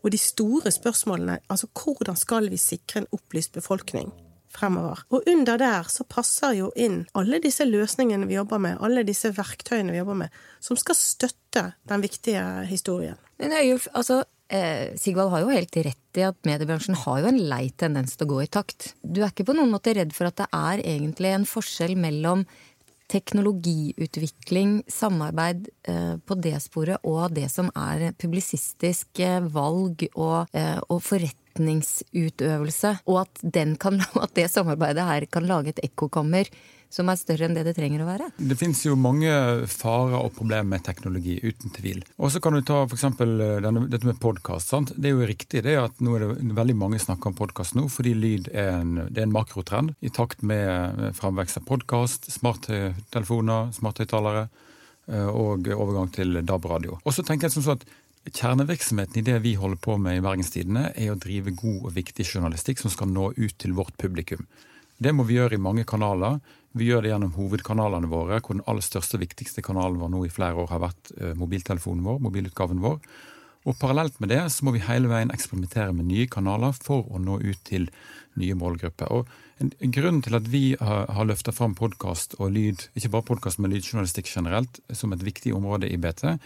og 0.01 0.11
de 0.11 0.17
store 0.17 0.71
spørsmålene, 0.71 1.39
altså 1.49 1.67
hvordan 1.75 2.17
skal 2.17 2.49
vi 2.49 2.57
sikre 2.57 3.03
en 3.03 3.11
opplyst 3.13 3.53
befolkning? 3.53 4.09
Fremover. 4.55 5.03
Og 5.13 5.27
under 5.29 5.59
der 5.61 5.89
så 5.91 6.05
passer 6.09 6.55
jo 6.57 6.71
inn 6.79 7.03
alle 7.17 7.41
disse 7.43 7.67
løsningene 7.67 8.27
vi 8.29 8.37
jobber 8.39 8.61
med, 8.61 8.79
alle 8.83 9.05
disse 9.07 9.31
verktøyene 9.35 9.93
vi 9.93 10.01
jobber 10.01 10.19
med, 10.25 10.41
som 10.63 10.79
skal 10.79 10.97
støtte 10.97 11.71
den 11.89 12.03
viktige 12.05 12.43
historien. 12.69 13.19
Men 13.39 13.53
det 13.55 13.61
altså, 13.93 14.23
eh, 14.49 14.95
Sigvald 14.99 15.31
har 15.33 15.45
jo 15.45 15.53
helt 15.53 15.77
rett 15.77 16.19
i 16.19 16.25
at 16.27 16.39
mediebransjen 16.47 16.97
har 17.05 17.21
jo 17.21 17.29
en 17.29 17.43
lei 17.51 17.69
tendens 17.77 18.17
til 18.17 18.27
å 18.27 18.33
gå 18.33 18.41
i 18.43 18.51
takt. 18.51 18.93
Du 19.03 19.21
er 19.21 19.31
ikke 19.31 19.47
på 19.47 19.55
noen 19.57 19.71
måte 19.73 19.93
redd 19.95 20.11
for 20.15 20.29
at 20.29 20.39
det 20.41 20.49
er 20.49 20.83
egentlig 20.83 21.33
en 21.35 21.47
forskjell 21.49 21.95
mellom 21.99 22.45
teknologiutvikling, 23.09 24.83
samarbeid 24.87 25.69
eh, 25.89 26.15
på 26.21 26.37
det 26.39 26.55
sporet, 26.63 27.01
og 27.03 27.33
det 27.35 27.49
som 27.51 27.71
er 27.75 28.11
publisistisk 28.19 29.21
valg 29.53 30.05
og, 30.13 30.49
eh, 30.53 30.79
og 30.89 31.01
forretningsutøvelse. 31.07 32.95
Og 33.09 33.23
at, 33.25 33.45
kan, 33.81 34.01
at, 34.25 34.35
det 34.37 34.49
samarbeidet 34.53 35.07
her 35.09 35.25
kan 35.31 35.49
lage 35.49 35.73
et 35.73 35.83
ekkokammer 35.89 36.51
som 36.89 37.09
er 37.11 37.19
større 37.19 37.45
enn 37.45 37.55
det 37.57 37.63
det 37.67 37.75
trenger 37.77 38.03
å 38.03 38.07
være? 38.07 38.29
Det 38.37 38.57
finnes 38.59 38.81
jo 38.85 38.97
mange 38.99 39.29
farer 39.69 40.17
og 40.19 40.33
problemer 40.37 40.67
med 40.71 40.83
teknologi, 40.85 41.37
uten 41.43 41.73
tvil. 41.75 42.01
Og 42.17 42.33
så 42.33 42.41
kan 42.43 42.57
du 42.57 42.63
ta 42.65 42.81
f.eks. 42.87 43.05
dette 43.19 44.09
med 44.09 44.19
podkast. 44.21 44.73
Det 44.95 45.11
er 45.11 45.15
jo 45.15 45.29
riktig 45.29 45.63
det 45.67 45.77
at 45.81 46.01
nå 46.03 46.17
er 46.17 46.25
det 46.25 46.57
veldig 46.57 46.77
mange 46.79 47.01
snakker 47.01 47.31
om 47.31 47.37
podkast 47.37 47.77
nå, 47.77 47.87
fordi 47.93 48.15
lyd 48.17 48.49
er 48.53 48.73
en, 48.79 48.97
er 49.07 49.23
en 49.25 49.35
makrotrend 49.35 49.93
i 50.01 50.11
takt 50.13 50.41
med 50.41 51.13
framvekst 51.19 51.61
av 51.61 51.69
podkast, 51.69 52.29
smarttelefoner, 52.33 53.73
smarthøyttalere 53.77 54.47
eh, 54.47 55.29
og 55.29 55.69
overgang 55.77 56.09
til 56.15 56.41
DAB-radio. 56.41 56.97
Og 57.03 57.15
så 57.15 57.25
tenker 57.25 57.47
jeg 57.47 57.59
som 57.59 57.67
sånn 57.69 57.81
at 57.81 57.89
Kjernevirksomheten 58.29 59.21
i 59.21 59.25
det 59.25 59.37
vi 59.41 59.53
holder 59.57 59.79
på 59.81 59.95
med 59.97 60.19
i 60.19 60.23
Bergenstidene, 60.23 60.89
er 60.91 61.13
å 61.13 61.17
drive 61.17 61.53
god 61.55 61.87
og 61.87 61.93
viktig 61.95 62.25
journalistikk 62.27 62.81
som 62.81 62.91
skal 62.93 63.09
nå 63.09 63.31
ut 63.37 63.55
til 63.57 63.73
vårt 63.77 63.95
publikum. 63.97 64.43
Det 64.99 65.13
må 65.15 65.23
vi 65.23 65.37
gjøre 65.37 65.55
i 65.55 65.63
mange 65.63 65.85
kanaler. 65.87 66.39
Vi 66.77 66.85
gjør 66.85 67.01
det 67.01 67.11
gjennom 67.13 67.33
hovedkanalene 67.33 68.09
våre, 68.11 68.37
hvor 68.43 68.57
den 68.57 68.65
aller 68.69 68.85
største 68.85 69.17
og 69.17 69.23
viktigste 69.23 69.63
kanalen 69.65 69.97
vår 70.01 70.11
nå 70.13 70.23
i 70.27 70.33
flere 70.33 70.59
år 70.61 70.69
har 70.69 70.83
vært 70.83 71.11
eh, 71.17 71.35
mobiltelefonen 71.37 72.05
vår, 72.05 72.21
mobilutgaven 72.27 72.83
vår. 72.83 72.99
Og 73.67 73.75
Parallelt 73.81 74.19
med 74.21 74.31
det 74.31 74.39
så 74.53 74.63
må 74.65 74.71
vi 74.75 74.85
hele 74.85 75.09
veien 75.11 75.33
eksperimentere 75.33 75.91
med 75.95 76.07
nye 76.07 76.29
kanaler 76.31 76.77
for 76.77 77.09
å 77.09 77.19
nå 77.19 77.39
ut 77.41 77.59
til 77.67 77.89
nye 78.39 78.55
målgrupper. 78.55 79.11
Og 79.11 79.27
en, 79.59 79.73
Grunnen 79.91 80.21
til 80.23 80.37
at 80.37 80.47
vi 80.47 80.63
har, 80.79 81.09
har 81.11 81.27
løfta 81.27 81.51
fram 81.55 81.75
podkast 81.75 82.37
og 82.39 82.53
lyd, 82.55 82.85
ikke 82.95 83.11
bare 83.17 83.27
podkast, 83.33 83.59
men 83.59 83.73
lydjournalistikk 83.73 84.29
generelt, 84.31 84.79
som 84.95 85.13
et 85.13 85.25
viktig 85.25 85.55
område 85.57 85.89
i 85.89 85.99
BT, 85.99 86.37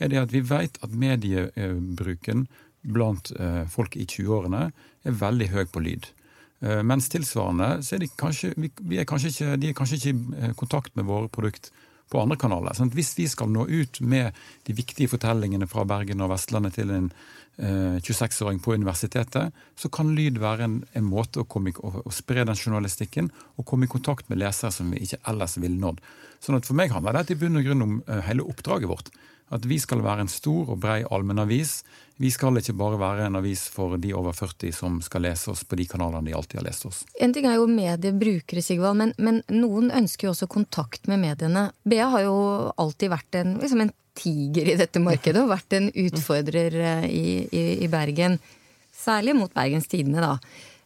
er 0.00 0.12
det 0.12 0.20
at 0.24 0.34
vi 0.34 0.42
vet 0.44 0.80
at 0.82 0.92
mediebruken 1.04 2.46
blant 2.86 3.30
eh, 3.38 3.64
folk 3.70 3.96
i 3.98 4.06
20-årene 4.08 4.68
er 5.06 5.20
veldig 5.22 5.52
høy 5.54 5.64
på 5.70 5.82
lyd. 5.84 6.10
Eh, 6.64 6.82
mens 6.82 7.10
tilsvarende 7.12 7.82
så 7.84 7.96
er 7.96 8.04
de 8.04 8.08
kanskje, 8.16 8.54
vi 8.56 9.00
er 9.00 9.08
kanskje 9.08 9.32
ikke, 9.32 9.56
de 9.60 9.68
er 9.70 9.76
kanskje 9.76 9.98
ikke 10.00 10.14
i 10.48 10.54
kontakt 10.56 10.96
med 10.96 11.08
våre 11.08 11.28
produkt 11.32 11.70
på 12.10 12.20
andre 12.22 12.38
kanaler. 12.40 12.76
Sånn 12.76 12.92
hvis 12.94 13.12
vi 13.18 13.26
skal 13.28 13.50
nå 13.52 13.66
ut 13.66 14.00
med 14.00 14.36
de 14.68 14.76
viktige 14.76 15.10
fortellingene 15.10 15.68
fra 15.70 15.84
Bergen 15.88 16.22
og 16.24 16.32
Vestlandet 16.32 16.78
til 16.78 16.92
en 16.94 17.10
26-åring 17.56 18.58
på 18.60 18.74
universitetet, 18.76 19.54
så 19.76 19.88
kan 19.88 20.10
lyd 20.16 20.36
være 20.42 20.66
en, 20.66 20.74
en 20.92 21.06
måte 21.08 21.40
å, 21.40 21.46
komme, 21.48 21.72
å, 21.80 22.02
å, 22.04 22.12
spre 22.12 22.44
den 22.44 22.58
journalistikken 22.58 23.30
og 23.56 23.64
komme 23.68 23.88
i 23.88 23.92
kontakt 23.92 24.28
med 24.28 24.42
lesere 24.42 24.74
som 24.74 24.90
vi 24.92 25.00
ikke 25.06 25.22
ellers 25.32 25.56
ville 25.56 25.80
nådd. 25.80 26.02
Sånn 26.44 26.58
at 26.58 26.68
For 26.68 26.76
meg 26.76 26.92
handler 26.92 27.16
dette 27.16 27.32
i 27.32 27.40
bunn 27.40 27.56
og 27.56 27.64
grunn 27.64 27.86
om 27.86 27.96
hele 28.28 28.44
oppdraget 28.44 28.92
vårt 28.92 29.08
at 29.54 29.66
vi 29.68 29.78
skal 29.78 30.02
være 30.02 30.24
en 30.24 30.30
stor 30.30 30.72
og 30.72 30.80
brei 30.82 31.02
allmennavis. 31.04 31.78
Vi 32.18 32.30
skal 32.34 32.58
ikke 32.58 32.74
bare 32.78 32.98
være 32.98 33.28
en 33.28 33.38
avis 33.38 33.66
for 33.70 33.98
de 34.00 34.12
over 34.16 34.34
40 34.34 34.74
som 34.74 34.98
skal 35.04 35.26
lese 35.26 35.52
oss 35.52 35.62
på 35.68 35.78
de 35.78 35.86
kanalene 35.90 36.26
de 36.26 36.34
alltid 36.34 36.60
har 36.60 36.66
lest 36.66 36.86
oss. 36.88 37.04
En 37.22 37.34
ting 37.34 37.46
er 37.46 37.58
jo 37.60 37.68
mediebrukere, 37.70 38.64
Sigvald, 38.64 38.98
men, 38.98 39.14
men 39.22 39.42
noen 39.52 39.92
ønsker 39.94 40.28
jo 40.28 40.34
også 40.34 40.50
kontakt 40.50 41.06
med 41.10 41.22
mediene. 41.22 41.68
BA 41.86 42.10
har 42.16 42.26
jo 42.26 42.36
alltid 42.74 43.12
vært 43.12 43.38
en, 43.42 43.56
liksom 43.62 43.84
en 43.84 43.94
tiger 44.16 44.72
i 44.72 44.78
dette 44.78 45.02
markedet 45.02 45.42
og 45.42 45.52
vært 45.52 45.76
en 45.78 45.90
utfordrer 46.06 46.78
eh, 46.80 47.06
i, 47.10 47.26
i, 47.46 47.64
i 47.84 47.90
Bergen. 47.92 48.38
Særlig 48.96 49.36
mot 49.38 49.52
Bergens 49.54 49.88
Tidende, 49.92 50.24
da. 50.24 50.34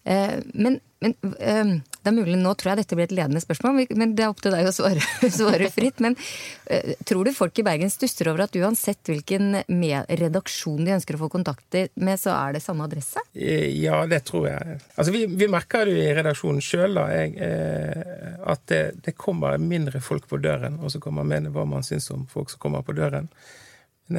Eh, 0.04 0.38
men, 0.54 0.80
men 1.02 1.16
eh, 1.38 1.76
det 2.00 2.10
er 2.10 2.16
mulig, 2.16 2.36
Nå 2.40 2.54
tror 2.56 2.72
jeg 2.72 2.80
dette 2.82 2.96
blir 2.96 3.08
et 3.08 3.14
ledende 3.14 3.42
spørsmål, 3.42 3.84
men 3.98 4.14
det 4.16 4.24
er 4.24 4.32
opp 4.32 4.40
til 4.40 4.54
deg 4.54 4.68
å 4.68 4.72
svare, 4.74 5.04
svare 5.40 5.70
fritt. 5.72 6.00
Men 6.04 6.16
uh, 6.16 6.92
tror 7.08 7.28
du 7.28 7.34
folk 7.36 7.60
i 7.60 7.66
Bergen 7.66 7.92
stusser 7.92 8.30
over 8.32 8.46
at 8.46 8.56
uansett 8.56 9.10
hvilken 9.10 9.60
redaksjon 9.68 10.84
de 10.86 10.94
ønsker 10.96 11.18
å 11.18 11.22
få 11.24 11.30
kontakter 11.32 11.90
med, 12.00 12.20
så 12.20 12.32
er 12.36 12.56
det 12.56 12.64
samme 12.64 12.86
adresse? 12.88 13.22
Ja, 13.34 14.02
det 14.10 14.24
tror 14.30 14.48
jeg. 14.48 14.80
Altså, 14.94 15.12
Vi, 15.14 15.26
vi 15.28 15.50
merker 15.50 15.86
det 15.86 15.96
jo 15.96 16.04
i 16.04 16.14
redaksjonen 16.16 16.64
sjøl. 16.64 17.00
Eh, 17.00 18.36
at 18.50 18.66
det, 18.72 18.82
det, 19.04 19.16
kommer 19.20 19.58
mindre 19.60 20.00
folk 20.00 20.28
på 20.30 20.40
døren, 20.40 20.78
og 20.80 20.92
så 20.92 21.00
kommer 21.02 21.26
man 21.26 21.50
hva 21.52 21.66
man 21.68 21.84
syns 21.86 22.10
om 22.14 22.24
folk 22.30 22.52
som 22.52 22.62
kommer 22.62 22.84
på 22.86 22.96
døren. 22.96 23.28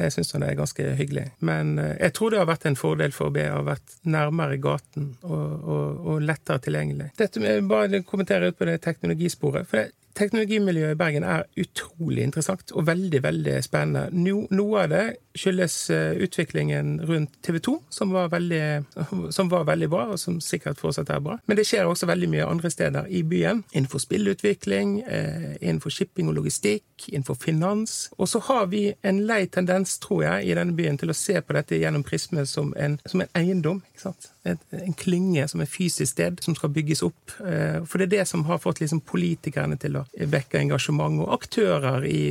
Jeg 0.00 0.14
syns 0.14 0.32
det 0.32 0.48
er 0.48 0.58
ganske 0.58 0.88
hyggelig. 0.98 1.26
Men 1.44 1.74
eh, 1.78 1.96
jeg 2.00 2.14
tror 2.16 2.32
det 2.32 2.40
har 2.40 2.50
vært 2.50 2.68
en 2.70 2.78
fordel 2.78 3.14
for 3.16 3.34
BA 3.34 3.48
å 3.56 3.64
vært 3.66 3.98
nærmere 4.08 4.60
gaten 4.62 5.12
og, 5.22 5.50
og, 5.62 6.04
og 6.12 6.22
lettere 6.24 6.62
tilgjengelig. 6.64 7.10
Dette 7.18 7.42
med, 7.42 7.66
bare 7.70 8.02
kommentere 8.06 8.50
ut 8.50 8.58
på 8.58 8.68
det 8.68 8.78
teknologisporet. 8.84 9.68
for 9.68 9.82
det, 9.82 9.90
Teknologimiljøet 10.18 10.92
i 10.94 10.98
Bergen 11.00 11.24
er 11.24 11.46
utrolig 11.60 12.26
interessant 12.26 12.72
og 12.76 12.86
veldig 12.86 13.22
veldig 13.24 13.54
spennende. 13.64 14.10
No, 14.12 14.42
noe 14.52 14.82
av 14.84 14.90
det 14.92 15.04
skyldes 15.38 15.76
eh, 15.94 16.18
utviklingen 16.24 16.98
rundt 17.08 17.38
TV 17.44 17.58
2, 17.64 17.74
som 17.92 18.12
var, 18.12 18.28
veldig, 18.34 18.84
som 19.36 19.48
var 19.52 19.64
veldig 19.70 19.88
bra, 19.92 20.04
og 20.12 20.20
som 20.20 20.40
sikkert 20.44 20.80
fortsatt 20.82 21.12
er 21.14 21.22
bra. 21.24 21.38
Men 21.48 21.58
det 21.58 21.64
skjer 21.68 21.88
også 21.88 22.10
veldig 22.10 22.28
mye 22.34 22.48
andre 22.48 22.72
steder 22.72 23.08
i 23.08 23.22
byen. 23.28 23.64
Innenfor 23.72 24.04
spillutvikling, 24.04 24.98
eh, 25.06 25.48
innenfor 25.60 25.94
shipping 25.94 26.28
og 26.28 26.36
logistikk, 26.42 27.08
innenfor 27.08 27.40
finans. 27.40 28.10
Og 28.18 28.28
så 28.28 28.42
har 28.50 28.68
vi 28.72 28.84
en 29.02 29.24
lei 29.28 29.46
tendens, 29.46 29.96
tror 30.02 30.26
jeg, 30.26 30.50
i 30.50 30.58
denne 30.58 30.76
byen 30.76 31.00
til 31.00 31.12
å 31.12 31.16
se 31.16 31.40
på 31.40 31.56
dette 31.56 31.80
gjennom 31.80 32.04
prisme 32.04 32.44
som 32.46 32.74
en, 32.76 33.00
som 33.06 33.24
en 33.24 33.34
eiendom. 33.38 33.82
ikke 33.94 34.08
sant? 34.10 34.31
En 34.44 34.94
klynge 34.98 35.44
som 35.48 35.62
er 35.62 35.70
fysisk 35.70 36.12
sted, 36.12 36.40
som 36.42 36.56
skal 36.58 36.72
bygges 36.74 37.02
opp. 37.06 37.34
Eh, 37.46 37.78
for 37.86 38.00
det 38.00 38.08
er 38.08 38.14
det 38.16 38.24
som 38.30 38.42
har 38.48 38.58
fått 38.62 38.80
liksom 38.82 39.02
politikerne 39.06 39.78
til 39.80 40.00
å 40.00 40.04
vekke 40.16 40.58
engasjement, 40.58 41.20
og 41.22 41.34
aktører 41.36 42.06
i, 42.08 42.22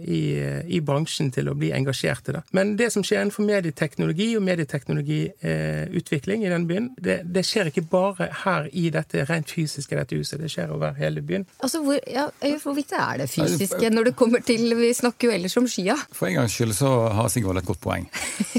i, 0.00 0.22
i 0.64 0.80
bransjen 0.84 1.30
til 1.34 1.50
å 1.50 1.56
bli 1.58 1.72
engasjerte. 1.76 2.32
Da. 2.38 2.42
Men 2.56 2.76
det 2.80 2.90
som 2.94 3.04
skjer 3.04 3.22
innenfor 3.22 3.44
medieteknologi 3.48 4.30
og 4.38 4.46
medieteknologiutvikling 4.48 6.46
i 6.46 6.52
denne 6.52 6.68
byen, 6.70 6.90
det, 6.96 7.20
det, 7.28 7.44
skjer 7.48 7.70
ikke 7.70 7.86
bare 7.90 8.30
her 8.44 8.68
i 8.72 8.88
dette 8.94 9.24
rent 9.28 9.52
fysiske 9.52 9.96
dette 9.96 10.16
huset, 10.16 10.40
det 10.40 10.52
skjer 10.52 10.72
over 10.74 10.96
hele 10.98 11.22
byen. 11.24 11.46
Altså, 11.60 11.82
hvor, 11.84 12.00
ja, 12.08 12.28
hvor 12.64 12.76
viktig 12.78 12.96
er 12.98 13.24
det 13.24 13.30
fysiske 13.32 13.92
når 13.92 14.10
det 14.10 14.16
kommer 14.18 14.44
til 14.44 14.72
Vi 14.78 14.92
snakker 14.94 15.28
jo 15.28 15.34
ellers 15.34 15.56
om 15.60 15.66
skya. 15.68 15.96
For 16.14 16.28
en 16.28 16.40
gangs 16.40 16.54
skyld 16.56 16.76
så 16.76 16.90
har 17.12 17.28
Sigvald 17.32 17.60
et 17.60 17.68
godt 17.68 17.82
poeng. 17.84 18.08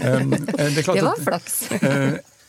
Um, 0.04 0.34
det, 0.76 0.84
det, 0.84 1.06
var 1.06 1.22
flaks. 1.24 1.64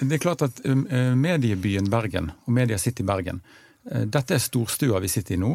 Det 0.09 0.17
er 0.17 0.23
klart 0.23 0.43
at 0.47 0.61
um, 0.65 0.87
uh, 0.89 1.13
mediebyen 1.19 1.91
Bergen 1.93 2.33
og 2.47 2.55
Media 2.57 2.79
City 2.79 3.05
Bergen 3.07 3.43
uh, 3.91 4.05
Dette 4.09 4.37
er 4.37 4.43
storstua 4.43 5.01
vi 5.03 5.11
sitter 5.13 5.37
i 5.37 5.41
nå. 5.41 5.53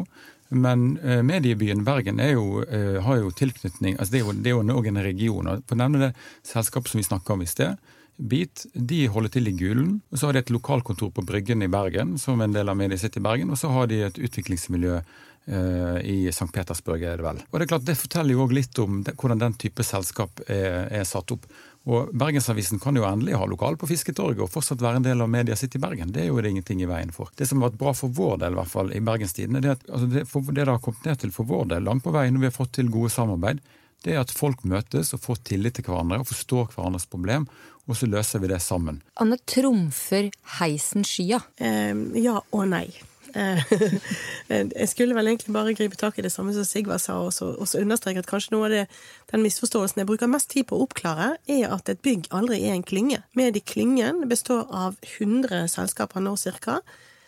Men 0.54 0.92
uh, 1.02 1.22
mediebyen 1.26 1.82
Bergen 1.86 2.22
jo, 2.22 2.62
har 3.02 3.20
jo 3.22 3.34
tilknytning 3.34 3.98
altså 3.98 4.12
Det 4.12 4.20
er 4.20 4.24
jo, 4.24 4.36
det 4.38 4.52
er 4.52 4.56
jo 4.56 4.92
en 4.92 5.04
region. 5.08 5.50
og 5.50 5.66
For 5.66 5.74
å 5.74 5.82
nevne 5.82 6.04
det 6.06 6.14
selskapet 6.46 6.92
som 6.92 7.02
vi 7.02 7.08
snakka 7.08 7.34
om 7.34 7.42
i 7.42 7.50
sted, 7.50 7.76
Beat, 8.16 8.62
de 8.72 9.02
holder 9.12 9.28
til 9.34 9.50
i 9.50 9.52
Gulen. 9.52 10.00
og 10.10 10.18
Så 10.18 10.28
har 10.28 10.32
de 10.32 10.40
et 10.40 10.50
lokalkontor 10.54 11.10
på 11.12 11.24
Bryggen 11.26 11.60
i 11.62 11.68
Bergen, 11.68 12.14
som 12.16 12.40
en 12.40 12.54
del 12.54 12.70
av 12.72 12.78
Media 12.78 12.96
City 12.96 13.20
Bergen. 13.20 13.50
Og 13.52 13.58
så 13.60 13.68
har 13.68 13.90
de 13.90 13.98
et 14.06 14.18
utviklingsmiljø 14.18 15.02
i 15.46 16.14
St. 16.32 16.48
Petersburg, 16.50 17.04
er 17.06 17.20
det 17.20 17.22
vel. 17.26 17.36
Og 17.52 17.60
Det 17.60 17.66
er 17.66 17.68
klart, 17.70 17.84
det 17.86 17.94
forteller 18.00 18.34
jo 18.34 18.46
òg 18.46 18.54
litt 18.56 18.78
om 18.82 19.04
hvordan 19.04 19.38
den 19.38 19.54
type 19.60 19.84
selskap 19.86 20.40
er, 20.48 20.88
er 20.90 21.04
satt 21.06 21.30
opp. 21.36 21.44
Og 21.86 22.10
Bergensavisen 22.18 22.80
kan 22.82 22.96
jo 22.98 23.04
endelig 23.06 23.36
ha 23.38 23.46
lokal 23.46 23.76
på 23.78 23.86
Fisketorget 23.86 24.42
og 24.42 24.50
fortsatt 24.50 24.82
være 24.82 24.98
en 24.98 25.06
del 25.06 25.22
av 25.22 25.30
Media 25.30 25.54
City 25.58 25.78
Bergen. 25.78 26.10
Det 26.12 26.24
er 26.24 26.32
jo 26.32 26.40
det 26.42 26.50
ingenting 26.50 26.82
i 26.82 26.88
veien 26.90 27.12
for. 27.14 27.30
Det 27.38 27.46
som 27.46 27.62
har 27.62 27.70
vært 27.70 27.78
bra 27.78 27.92
for 27.94 28.10
vår 28.10 28.40
del, 28.42 28.56
i 28.56 28.58
hvert 28.58 28.72
fall 28.72 28.90
i 28.90 29.02
Bergenstiden, 29.06 29.60
det, 29.62 29.76
altså 29.86 30.08
det, 30.10 30.24
det 30.26 30.56
det 30.64 30.66
har 30.72 30.82
kommet 30.82 31.06
ned 31.06 31.22
til 31.22 31.34
for 31.34 31.46
vår 31.46 31.70
del 31.76 31.86
langt 31.86 32.02
på 32.02 32.14
vei 32.16 32.26
når 32.32 32.42
vi 32.42 32.50
har 32.50 32.56
fått 32.58 32.74
til 32.80 32.90
gode 32.90 33.12
samarbeid, 33.14 33.62
det 34.02 34.16
er 34.16 34.22
at 34.24 34.34
folk 34.34 34.66
møtes 34.66 35.14
og 35.14 35.22
får 35.22 35.40
tillit 35.46 35.78
til 35.78 35.86
hverandre 35.86 36.20
og 36.22 36.28
forstår 36.28 36.72
hverandres 36.74 37.06
problem, 37.10 37.46
og 37.86 37.98
så 37.98 38.08
løser 38.10 38.42
vi 38.42 38.50
det 38.50 38.58
sammen. 38.62 38.98
Anne, 39.22 39.38
trumfer 39.46 40.32
heisen 40.58 41.06
skya? 41.06 41.38
Um, 41.62 42.08
ja 42.18 42.40
og 42.50 42.66
nei. 42.70 42.88
Eh, 44.46 44.62
jeg 44.70 44.86
skulle 44.86 45.16
vel 45.16 45.26
egentlig 45.26 45.50
bare 45.50 45.72
gripe 45.74 45.96
tak 45.98 46.20
i 46.20 46.22
det 46.22 46.30
samme 46.30 46.52
som 46.54 46.62
Sigvard 46.62 47.02
sa, 47.02 47.16
og 47.18 47.32
så, 47.34 47.48
understreke 47.80 48.22
at 48.22 48.28
kanskje 48.30 48.52
noe 48.54 48.68
av 48.68 48.70
det, 48.70 48.84
den 49.32 49.42
misforståelsen 49.42 49.98
jeg 49.98 50.06
bruker 50.06 50.30
mest 50.30 50.52
tid 50.52 50.68
på 50.70 50.78
å 50.78 50.84
oppklare, 50.84 51.32
er 51.50 51.72
at 51.74 51.90
et 51.90 51.98
bygg 52.06 52.28
aldri 52.30 52.60
er 52.68 52.76
en 52.76 52.84
klynge. 52.86 53.18
Medieklyngen 53.34 54.22
består 54.30 54.68
av 54.70 54.94
100 55.18 55.66
selskaper 55.72 56.22
nå 56.22 56.36
cirka, 56.38 56.78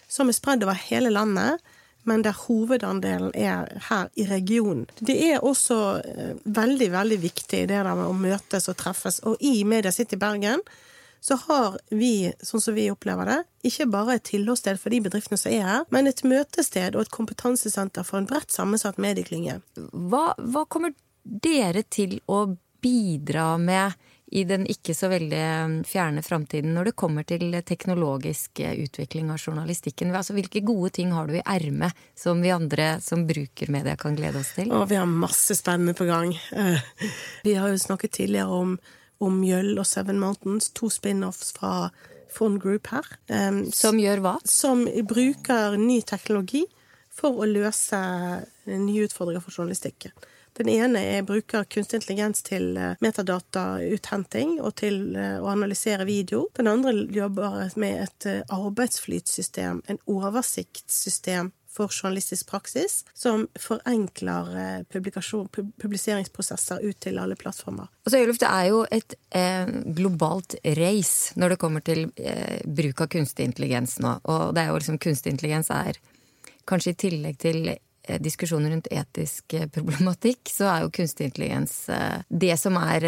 som 0.06 0.30
er 0.30 0.38
spredd 0.38 0.62
over 0.62 0.78
hele 0.78 1.10
landet 1.10 1.58
men 2.08 2.24
der 2.24 2.36
hovedandelen 2.46 3.32
er 3.34 3.68
her 3.88 4.08
i 4.16 4.24
regionen. 4.30 4.86
Det 5.00 5.16
er 5.30 5.44
også 5.44 5.78
eh, 6.04 6.34
veldig, 6.44 6.92
veldig 6.92 7.18
viktig 7.22 7.64
det 7.68 7.74
der 7.74 7.94
med 7.94 8.06
å 8.08 8.16
møtes 8.16 8.68
og 8.70 8.78
treffes. 8.80 9.20
Og 9.28 9.36
i 9.44 9.64
Media 9.68 9.92
City 9.94 10.16
Bergen 10.16 10.62
så 11.20 11.38
har 11.46 11.78
vi, 11.90 12.30
sånn 12.44 12.62
som 12.62 12.76
vi 12.76 12.88
opplever 12.92 13.28
det, 13.28 13.38
ikke 13.68 13.88
bare 13.90 14.18
et 14.18 14.26
tilholdssted 14.30 14.80
for 14.80 14.94
de 14.94 15.02
bedriftene 15.08 15.40
som 15.40 15.52
er 15.52 15.66
her, 15.66 15.88
men 15.94 16.10
et 16.10 16.22
møtested 16.26 16.96
og 16.96 17.06
et 17.06 17.14
kompetansesenter 17.14 18.06
for 18.06 18.20
en 18.20 18.28
bredt 18.28 18.54
sammensatt 18.54 19.00
medieklynge. 19.02 19.60
Hva, 19.92 20.30
hva 20.38 20.64
kommer 20.70 20.94
dere 21.22 21.84
til 21.90 22.20
å 22.30 22.46
bidra 22.82 23.56
med 23.58 23.98
i 24.30 24.42
den 24.44 24.66
ikke 24.68 24.92
så 24.92 25.08
veldig 25.08 25.84
fjerne 25.88 26.22
framtiden 26.24 26.74
når 26.76 26.90
det 26.90 26.96
kommer 27.00 27.24
til 27.28 27.54
teknologisk 27.64 28.60
utvikling 28.60 29.30
av 29.32 29.40
journalistikken? 29.40 30.12
Altså, 30.12 30.36
hvilke 30.36 30.62
gode 30.66 30.92
ting 30.98 31.14
har 31.16 31.28
du 31.28 31.38
i 31.38 31.44
ermet 31.44 31.96
som 32.18 32.42
vi 32.44 32.52
andre 32.52 32.98
som 33.04 33.24
bruker 33.28 33.72
media 33.72 33.96
kan 34.00 34.18
glede 34.18 34.42
oss 34.42 34.52
til? 34.58 34.72
Å, 34.72 34.84
vi 34.88 35.00
har 35.00 35.08
masse 35.08 35.56
spennende 35.56 35.96
på 35.96 36.08
gang. 36.08 36.34
Eh, 36.52 36.84
vi 37.46 37.56
har 37.56 37.72
jo 37.72 37.80
snakket 37.80 38.18
tidligere 38.20 38.62
om 38.62 38.76
om 39.24 39.40
Mjøll 39.40 39.78
og 39.78 39.86
Seven 39.88 40.20
Mountains, 40.22 40.70
to 40.76 40.90
spin-offs 40.92 41.52
fra 41.56 41.90
Fond 42.32 42.60
Group 42.62 42.90
her. 42.92 43.06
Um, 43.32 43.64
som 43.74 43.98
gjør 44.00 44.22
hva? 44.24 44.34
Som 44.46 44.86
bruker 45.08 45.78
ny 45.80 46.00
teknologi 46.06 46.64
for 47.18 47.40
å 47.42 47.48
løse 47.48 47.98
nye 48.68 49.06
utfordringer 49.08 49.42
for 49.42 49.56
journalistikken. 49.56 50.14
Den 50.58 50.68
ene 50.72 51.00
er 51.06 51.26
bruker 51.26 51.66
kunstig 51.70 52.00
intelligens 52.00 52.42
til 52.46 52.72
eh, 52.80 52.96
metadatauthenting 53.04 54.56
og 54.58 54.72
til 54.80 55.14
eh, 55.14 55.36
å 55.38 55.46
analysere 55.52 56.06
video. 56.08 56.48
Den 56.58 56.70
andre 56.70 56.94
jobber 57.14 57.68
med 57.78 58.02
et 58.02 58.26
eh, 58.26 58.40
arbeidsflytsystem, 58.54 59.84
en 59.86 60.00
oversiktssystem 60.10 61.52
for 61.78 61.92
journalistisk 61.92 62.50
praksis, 62.50 63.00
som 63.14 63.46
forenkler 63.58 64.52
eh, 64.58 64.80
publiseringsprosesser 65.82 66.82
ut 66.84 67.00
til 67.04 67.18
alle 67.22 67.38
plattformer. 67.38 67.88
Altså, 68.04 68.22
Jøluf, 68.22 68.40
det 68.42 68.50
er 68.50 68.68
jo 68.72 68.84
et 68.98 69.18
eh, 69.38 69.72
globalt 69.98 70.58
race 70.78 71.38
når 71.38 71.54
det 71.54 71.60
kommer 71.62 71.84
til 71.86 72.08
eh, 72.18 72.60
bruk 72.66 73.04
av 73.04 73.12
kunstig 73.14 73.48
intelligens 73.48 73.98
nå. 74.04 74.18
Og 74.28 74.54
det 74.56 74.64
er 74.64 74.72
jo 74.72 74.80
liksom 74.80 75.02
kunstig 75.02 75.34
intelligens 75.36 75.70
er 75.74 76.00
kanskje 76.68 76.92
i 76.92 76.98
tillegg 77.06 77.38
til 77.40 77.70
diskusjoner 78.22 78.72
rundt 78.72 78.88
etisk 78.94 79.54
eh, 79.54 79.66
problematikk, 79.72 80.48
så 80.52 80.68
er 80.72 80.84
jo 80.84 80.92
kunstig 80.94 81.28
intelligens 81.28 81.74
eh, 81.92 82.24
det 82.28 82.54
som 82.60 82.78
er 82.80 83.06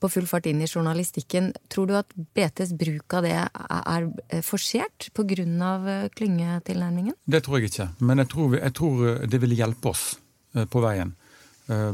på 0.00 0.10
full 0.12 0.26
fart 0.30 0.48
inn 0.48 0.62
i 0.64 0.68
journalistikken. 0.68 1.52
Tror 1.72 1.90
du 1.90 1.96
at 1.98 2.16
BTs 2.16 2.72
bruk 2.78 3.18
av 3.18 3.26
det 3.26 3.36
er 3.36 4.08
forsert 4.46 5.10
pga. 5.16 6.08
klyngetilnærmingen? 6.16 7.14
Det 7.24 7.42
tror 7.44 7.58
jeg 7.58 7.70
ikke, 7.70 7.88
men 8.00 8.22
jeg 8.22 8.32
tror, 8.32 8.58
jeg 8.58 8.74
tror 8.80 9.06
det 9.26 9.40
vil 9.42 9.56
hjelpe 9.56 9.92
oss 9.92 10.04
på 10.52 10.80
veien. 10.80 11.14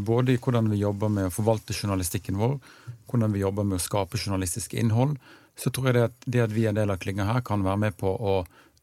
Både 0.04 0.35
i 0.35 0.38
hvordan 0.38 0.68
vi 0.68 0.82
jobber 0.82 1.08
med 1.08 1.30
å 1.30 1.32
forvalte 1.32 1.72
journalistikken 1.72 2.37
vår, 2.37 2.58
hvordan 3.08 3.32
vi 3.32 3.40
jobber 3.40 3.64
med 3.64 3.80
å 3.80 3.82
skape 3.82 4.20
journalistisk 4.20 4.74
innhold. 4.74 5.16
Så 5.56 5.70
tror 5.70 5.90
jeg 5.90 5.96
det 5.96 6.04
at, 6.11 6.18
det 6.26 6.44
at 6.44 6.52
vi 6.52 6.66
er 6.66 6.72
en 6.72 6.80
del 6.80 6.92
av 6.92 7.00
klynga 7.00 7.28
her, 7.28 7.40
kan 7.44 7.64
være 7.64 7.80
med 7.87 7.96
på 8.00 8.12
å 8.12 8.42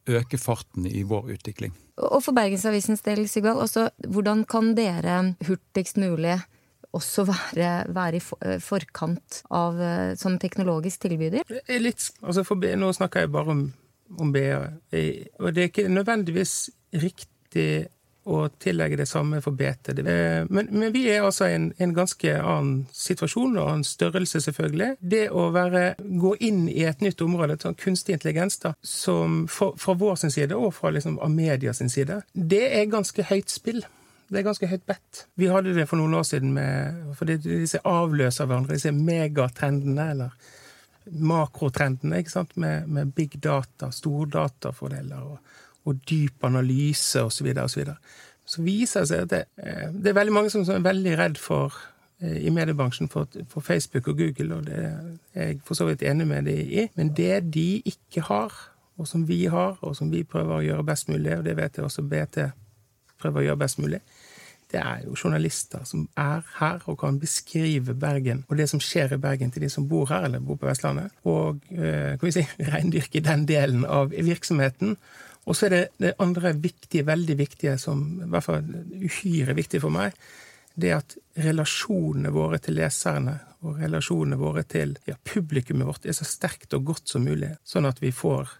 øke 0.09 0.39
farten 0.41 0.87
i 0.89 1.03
vår 1.07 1.33
utvikling. 1.35 1.73
Og 1.99 2.21
for 2.23 2.35
Bergensavisens 2.35 3.03
del, 3.05 3.25
Sigvald, 3.29 3.61
altså, 3.61 3.89
hvordan 4.07 4.45
kan 4.49 4.73
dere 4.77 5.35
hurtigst 5.47 5.99
mulig 5.99 6.37
også 6.95 7.25
være, 7.27 7.73
være 7.93 8.17
i 8.17 8.21
eh, 8.47 8.57
forkant 8.63 9.43
av 9.53 9.77
eh, 9.83 10.15
som 10.17 10.39
teknologisk 10.41 11.05
tilbyder? 11.05 11.45
Litt, 11.81 12.07
altså 12.23 12.45
for, 12.47 12.57
nå 12.57 12.91
snakker 12.95 13.25
jeg 13.25 13.33
bare 13.35 13.53
om, 13.53 13.63
om 14.17 14.33
BA, 14.33 14.63
og 15.39 15.53
det 15.53 15.63
er 15.63 15.69
ikke 15.69 15.89
nødvendigvis 15.91 16.55
riktig 16.97 17.69
å 18.29 18.41
tillegge 18.61 18.97
det 18.99 19.07
samme 19.09 19.39
for 19.41 19.55
BT. 19.57 19.93
Men, 20.03 20.67
men 20.69 20.91
vi 20.93 21.05
er 21.09 21.23
altså 21.25 21.47
i 21.47 21.55
en, 21.55 21.69
en, 21.77 21.93
ganske 21.95 22.33
annen 22.37 22.83
situasjon 22.93 23.57
og 23.57 23.69
annen 23.69 23.87
størrelse, 23.87 24.41
selvfølgelig. 24.43 24.89
Det 24.99 25.23
å 25.31 25.47
være, 25.55 25.93
gå 25.99 26.35
inn 26.45 26.65
i 26.69 26.83
et 26.89 27.01
nytt 27.05 27.21
område, 27.25 27.57
sånn 27.61 27.79
kunstig 27.79 28.17
intelligens, 28.17 28.59
da, 28.63 28.73
som 28.85 29.45
fra 29.49 29.95
vår 29.97 30.19
sin 30.21 30.35
side 30.35 30.57
og 30.57 30.73
fra 30.77 30.93
liksom, 30.93 31.19
Amedia 31.25 31.73
sin 31.73 31.91
side, 31.91 32.21
det 32.33 32.65
er 32.69 32.91
ganske 32.91 33.25
høyt 33.31 33.49
spill. 33.53 33.81
Det 34.29 34.41
er 34.41 34.45
ganske 34.45 34.67
høyt 34.69 34.85
bedt. 34.85 35.23
Vi 35.39 35.49
hadde 35.49 35.73
det 35.73 35.87
for 35.89 35.97
noen 35.97 36.19
år 36.19 36.25
siden 36.27 36.51
med 36.53 37.15
For 37.17 37.25
disse 37.25 37.81
avløser 37.87 38.45
hverandre, 38.45 38.77
disse 38.77 38.93
megatrendene, 38.93 40.05
eller 40.13 40.35
makrotrendene, 41.09 42.19
ikke 42.21 42.35
sant, 42.35 42.53
med, 42.61 42.85
med 42.85 43.15
big 43.17 43.39
data, 43.41 43.89
stordatafordeler 43.89 45.23
og 45.25 45.55
og 45.89 46.01
dyp 46.09 46.47
analyse 46.47 47.21
osv., 47.23 47.51
så, 47.53 47.63
og 47.63 47.69
så, 47.69 47.79
videre. 47.79 47.95
så 48.45 48.65
viser 48.65 49.05
det 49.05 49.11
seg 49.11 49.23
at 49.25 49.31
det, 49.33 49.43
eh, 49.63 49.87
det, 49.93 50.11
er 50.11 50.19
veldig 50.19 50.35
mange 50.35 50.53
som 50.53 50.65
er 50.73 50.85
veldig 50.85 51.15
redd 51.19 51.41
for 51.41 51.75
eh, 52.21 52.39
i 52.47 52.53
mediebransjen 52.53 53.11
for, 53.11 53.27
for, 53.49 53.65
Facebook 53.65 54.07
og 54.07 54.21
Google, 54.21 54.55
og 54.55 54.65
det 54.69 54.79
er 54.79 55.51
jeg 55.53 55.61
for 55.65 55.79
så 55.79 55.89
vidt 55.89 56.05
enig 56.05 56.27
med 56.27 56.49
dem 56.49 56.73
i. 56.79 56.87
Men 56.95 57.13
det 57.17 57.53
de 57.53 57.81
ikke 57.85 58.25
har, 58.29 58.55
og 58.99 59.07
som 59.07 59.27
vi 59.27 59.45
har, 59.45 59.77
og 59.81 59.95
som 59.95 60.11
vi 60.11 60.23
prøver 60.23 60.57
å 60.57 60.65
gjøre 60.65 60.87
best 60.87 61.09
mulig, 61.09 61.37
og 61.37 61.45
det 61.45 61.57
vet 61.57 61.77
jeg 61.77 61.85
også 61.85 62.07
BT 62.07 62.49
prøver 63.19 63.41
å 63.41 63.47
gjøre 63.49 63.63
best 63.63 63.79
mulig, 63.79 64.01
det 64.69 64.79
er 64.79 65.05
jo 65.05 65.15
journalister 65.17 65.81
som 65.87 66.03
er 66.19 66.43
her 66.59 66.83
og 66.85 66.99
kan 67.01 67.17
beskrive 67.19 67.95
Bergen 67.97 68.43
og 68.49 68.59
det 68.59 68.67
som 68.69 68.81
skjer 68.83 69.15
i 69.15 69.21
Bergen 69.21 69.51
til 69.51 69.65
de 69.65 69.69
som 69.73 69.87
bor 69.89 70.09
her, 70.11 70.27
eller 70.27 70.43
bor 70.43 70.59
på 70.61 70.69
Vestlandet, 70.69 71.09
og 71.25 71.63
eh, 71.73 72.17
kan 72.19 72.27
vi 72.27 72.35
si, 72.35 72.45
reindyrke 72.73 73.23
den 73.25 73.47
delen 73.49 73.85
av 73.85 74.13
virksomheten. 74.13 74.97
Og 75.49 75.57
så 75.57 75.65
er 75.65 75.73
det 75.73 75.83
det 75.97 76.13
andre 76.21 76.53
viktige, 76.53 77.07
veldig 77.07 77.35
viktige, 77.39 77.77
som 77.81 78.03
i 78.21 78.29
hvert 78.29 78.45
fall 78.45 78.69
uhyre 79.01 79.55
viktig 79.57 79.81
for 79.81 79.93
meg, 79.93 80.13
det 80.79 80.91
at 80.95 81.15
relasjonene 81.41 82.31
våre 82.31 82.59
til 82.61 82.77
leserne 82.77 83.33
og 83.65 83.79
relasjonene 83.81 84.37
våre 84.39 84.63
til 84.69 84.93
ja, 85.09 85.17
publikummet 85.33 85.89
vårt 85.89 86.05
er 86.05 86.15
så 86.15 86.27
sterkt 86.27 86.75
og 86.77 86.85
godt 86.91 87.11
som 87.11 87.25
mulig, 87.25 87.51
sånn 87.67 87.89
at 87.89 87.99
vi 88.03 88.13
får 88.15 88.53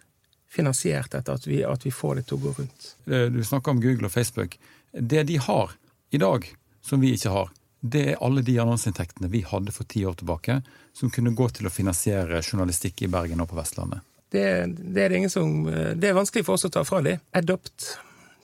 finansiert 0.50 1.14
dette, 1.14 1.32
at 1.32 1.46
vi, 1.46 1.62
at 1.64 1.86
vi 1.86 1.94
får 1.94 2.18
det 2.18 2.26
til 2.26 2.40
å 2.40 2.42
gå 2.42 2.52
rundt. 2.58 2.90
Du 3.06 3.40
snakker 3.46 3.72
om 3.72 3.80
Google 3.80 4.10
og 4.10 4.12
Facebook. 4.12 4.58
Det 4.90 5.22
de 5.30 5.38
har, 5.38 5.72
i 6.10 6.18
dag, 6.18 6.48
som 6.82 7.00
vi 7.00 7.14
ikke 7.14 7.32
har, 7.32 7.52
det 7.80 8.02
er 8.10 8.20
alle 8.20 8.42
de 8.44 8.58
annonseinntektene 8.60 9.30
vi 9.32 9.44
hadde 9.46 9.72
for 9.72 9.88
ti 9.88 10.02
år 10.04 10.18
tilbake, 10.20 10.58
som 10.92 11.12
kunne 11.14 11.32
gå 11.38 11.46
til 11.54 11.70
å 11.70 11.72
finansiere 11.72 12.42
journalistikk 12.42 13.06
i 13.06 13.12
Bergen 13.12 13.40
og 13.40 13.52
på 13.52 13.60
Vestlandet. 13.60 14.02
Det, 14.30 14.44
det 14.70 15.04
er 15.04 15.12
det 15.12 15.18
ingen 15.18 15.32
som 15.32 15.64
Det 15.66 16.06
er 16.06 16.14
vanskelig 16.14 16.44
for 16.46 16.54
oss 16.54 16.68
å 16.68 16.72
ta 16.72 16.84
fra 16.86 17.02
dem. 17.02 17.18
Adopt. 17.36 17.96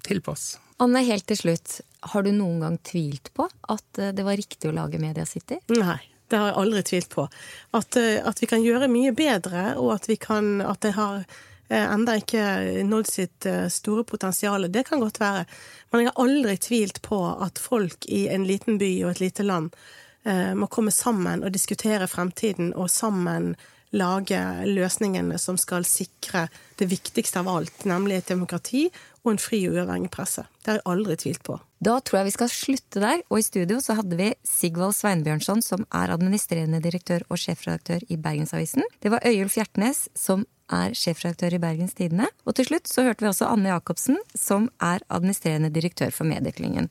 Tilpass. 0.06 0.56
Anne, 0.82 1.02
helt 1.06 1.26
til 1.30 1.38
slutt. 1.38 1.80
Har 2.12 2.26
du 2.26 2.32
noen 2.34 2.60
gang 2.62 2.76
tvilt 2.84 3.32
på 3.34 3.46
at 3.46 4.02
eh, 4.02 4.12
det 4.14 4.26
var 4.26 4.38
riktig 4.38 4.70
å 4.70 4.76
lage 4.76 5.00
Media 5.02 5.26
City? 5.26 5.60
Nei. 5.72 5.98
Det 6.26 6.40
har 6.42 6.50
jeg 6.50 6.58
aldri 6.58 6.80
tvilt 6.82 7.12
på. 7.14 7.28
At, 7.78 7.96
eh, 7.98 8.18
at 8.26 8.42
vi 8.42 8.48
kan 8.50 8.62
gjøre 8.62 8.90
mye 8.90 9.14
bedre, 9.14 9.68
og 9.78 9.94
at, 9.94 10.08
vi 10.10 10.18
kan, 10.20 10.58
at 10.66 10.82
det 10.82 10.96
har 10.98 11.22
Eh, 11.68 11.92
enda 11.92 12.14
ikke 12.20 12.42
nådd 12.86 13.08
sitt 13.10 13.46
eh, 13.46 13.66
store 13.68 14.04
potensial. 14.04 14.68
Det 14.72 14.84
kan 14.86 15.00
godt 15.00 15.20
være. 15.20 15.44
Men 15.90 16.04
jeg 16.04 16.12
har 16.12 16.24
aldri 16.24 16.56
tvilt 16.62 17.00
på 17.02 17.18
at 17.42 17.58
folk 17.58 18.06
i 18.06 18.26
en 18.30 18.46
liten 18.46 18.78
by 18.78 18.90
og 19.04 19.16
et 19.16 19.22
lite 19.24 19.46
land 19.46 19.74
eh, 20.22 20.54
må 20.54 20.70
komme 20.70 20.94
sammen 20.94 21.42
og 21.42 21.54
diskutere 21.54 22.06
fremtiden, 22.06 22.70
og 22.74 22.90
sammen 22.90 23.56
lage 23.94 24.38
løsningene 24.66 25.38
som 25.38 25.58
skal 25.60 25.86
sikre 25.86 26.46
det 26.80 26.88
viktigste 26.90 27.40
av 27.42 27.50
alt, 27.50 27.84
nemlig 27.88 28.18
et 28.18 28.32
demokrati 28.32 28.86
og 29.24 29.34
en 29.34 29.40
fri 29.42 29.62
og 29.68 29.78
uavhengig 29.78 30.10
presse. 30.14 30.44
Det 30.62 30.72
har 30.72 30.80
jeg 30.80 30.88
aldri 30.92 31.16
tvilt 31.22 31.44
på. 31.46 31.58
Da 31.86 31.98
tror 32.00 32.20
jeg 32.20 32.28
vi 32.30 32.34
skal 32.36 32.52
slutte 32.52 33.02
der, 33.02 33.22
og 33.28 33.40
i 33.40 33.46
studio 33.46 33.80
så 33.84 33.98
hadde 33.98 34.18
vi 34.18 34.30
Sigvald 34.46 34.96
Sveinbjørnson, 34.96 35.62
som 35.64 35.84
er 35.94 36.14
administrerende 36.14 36.80
direktør 36.84 37.26
og 37.28 37.40
sjefredaktør 37.42 38.06
i 38.08 38.16
Bergensavisen. 38.16 38.86
Det 39.02 39.12
var 39.12 39.26
Øyulf 39.26 39.58
Hjertnes, 39.58 40.06
som 40.16 40.46
er 40.72 40.96
sjefredaktør 40.98 41.58
i 41.58 41.62
Bergens 41.62 41.94
Tidende. 41.94 42.30
Og 42.46 42.56
til 42.58 42.70
slutt 42.70 42.90
så 42.90 43.06
hørte 43.06 43.26
vi 43.26 43.30
også 43.30 43.50
Anne 43.50 43.70
Jacobsen, 43.70 44.18
som 44.34 44.70
er 44.82 45.04
administrerende 45.08 45.70
direktør 45.74 46.10
for 46.14 46.26
Medieklyngen. 46.26 46.90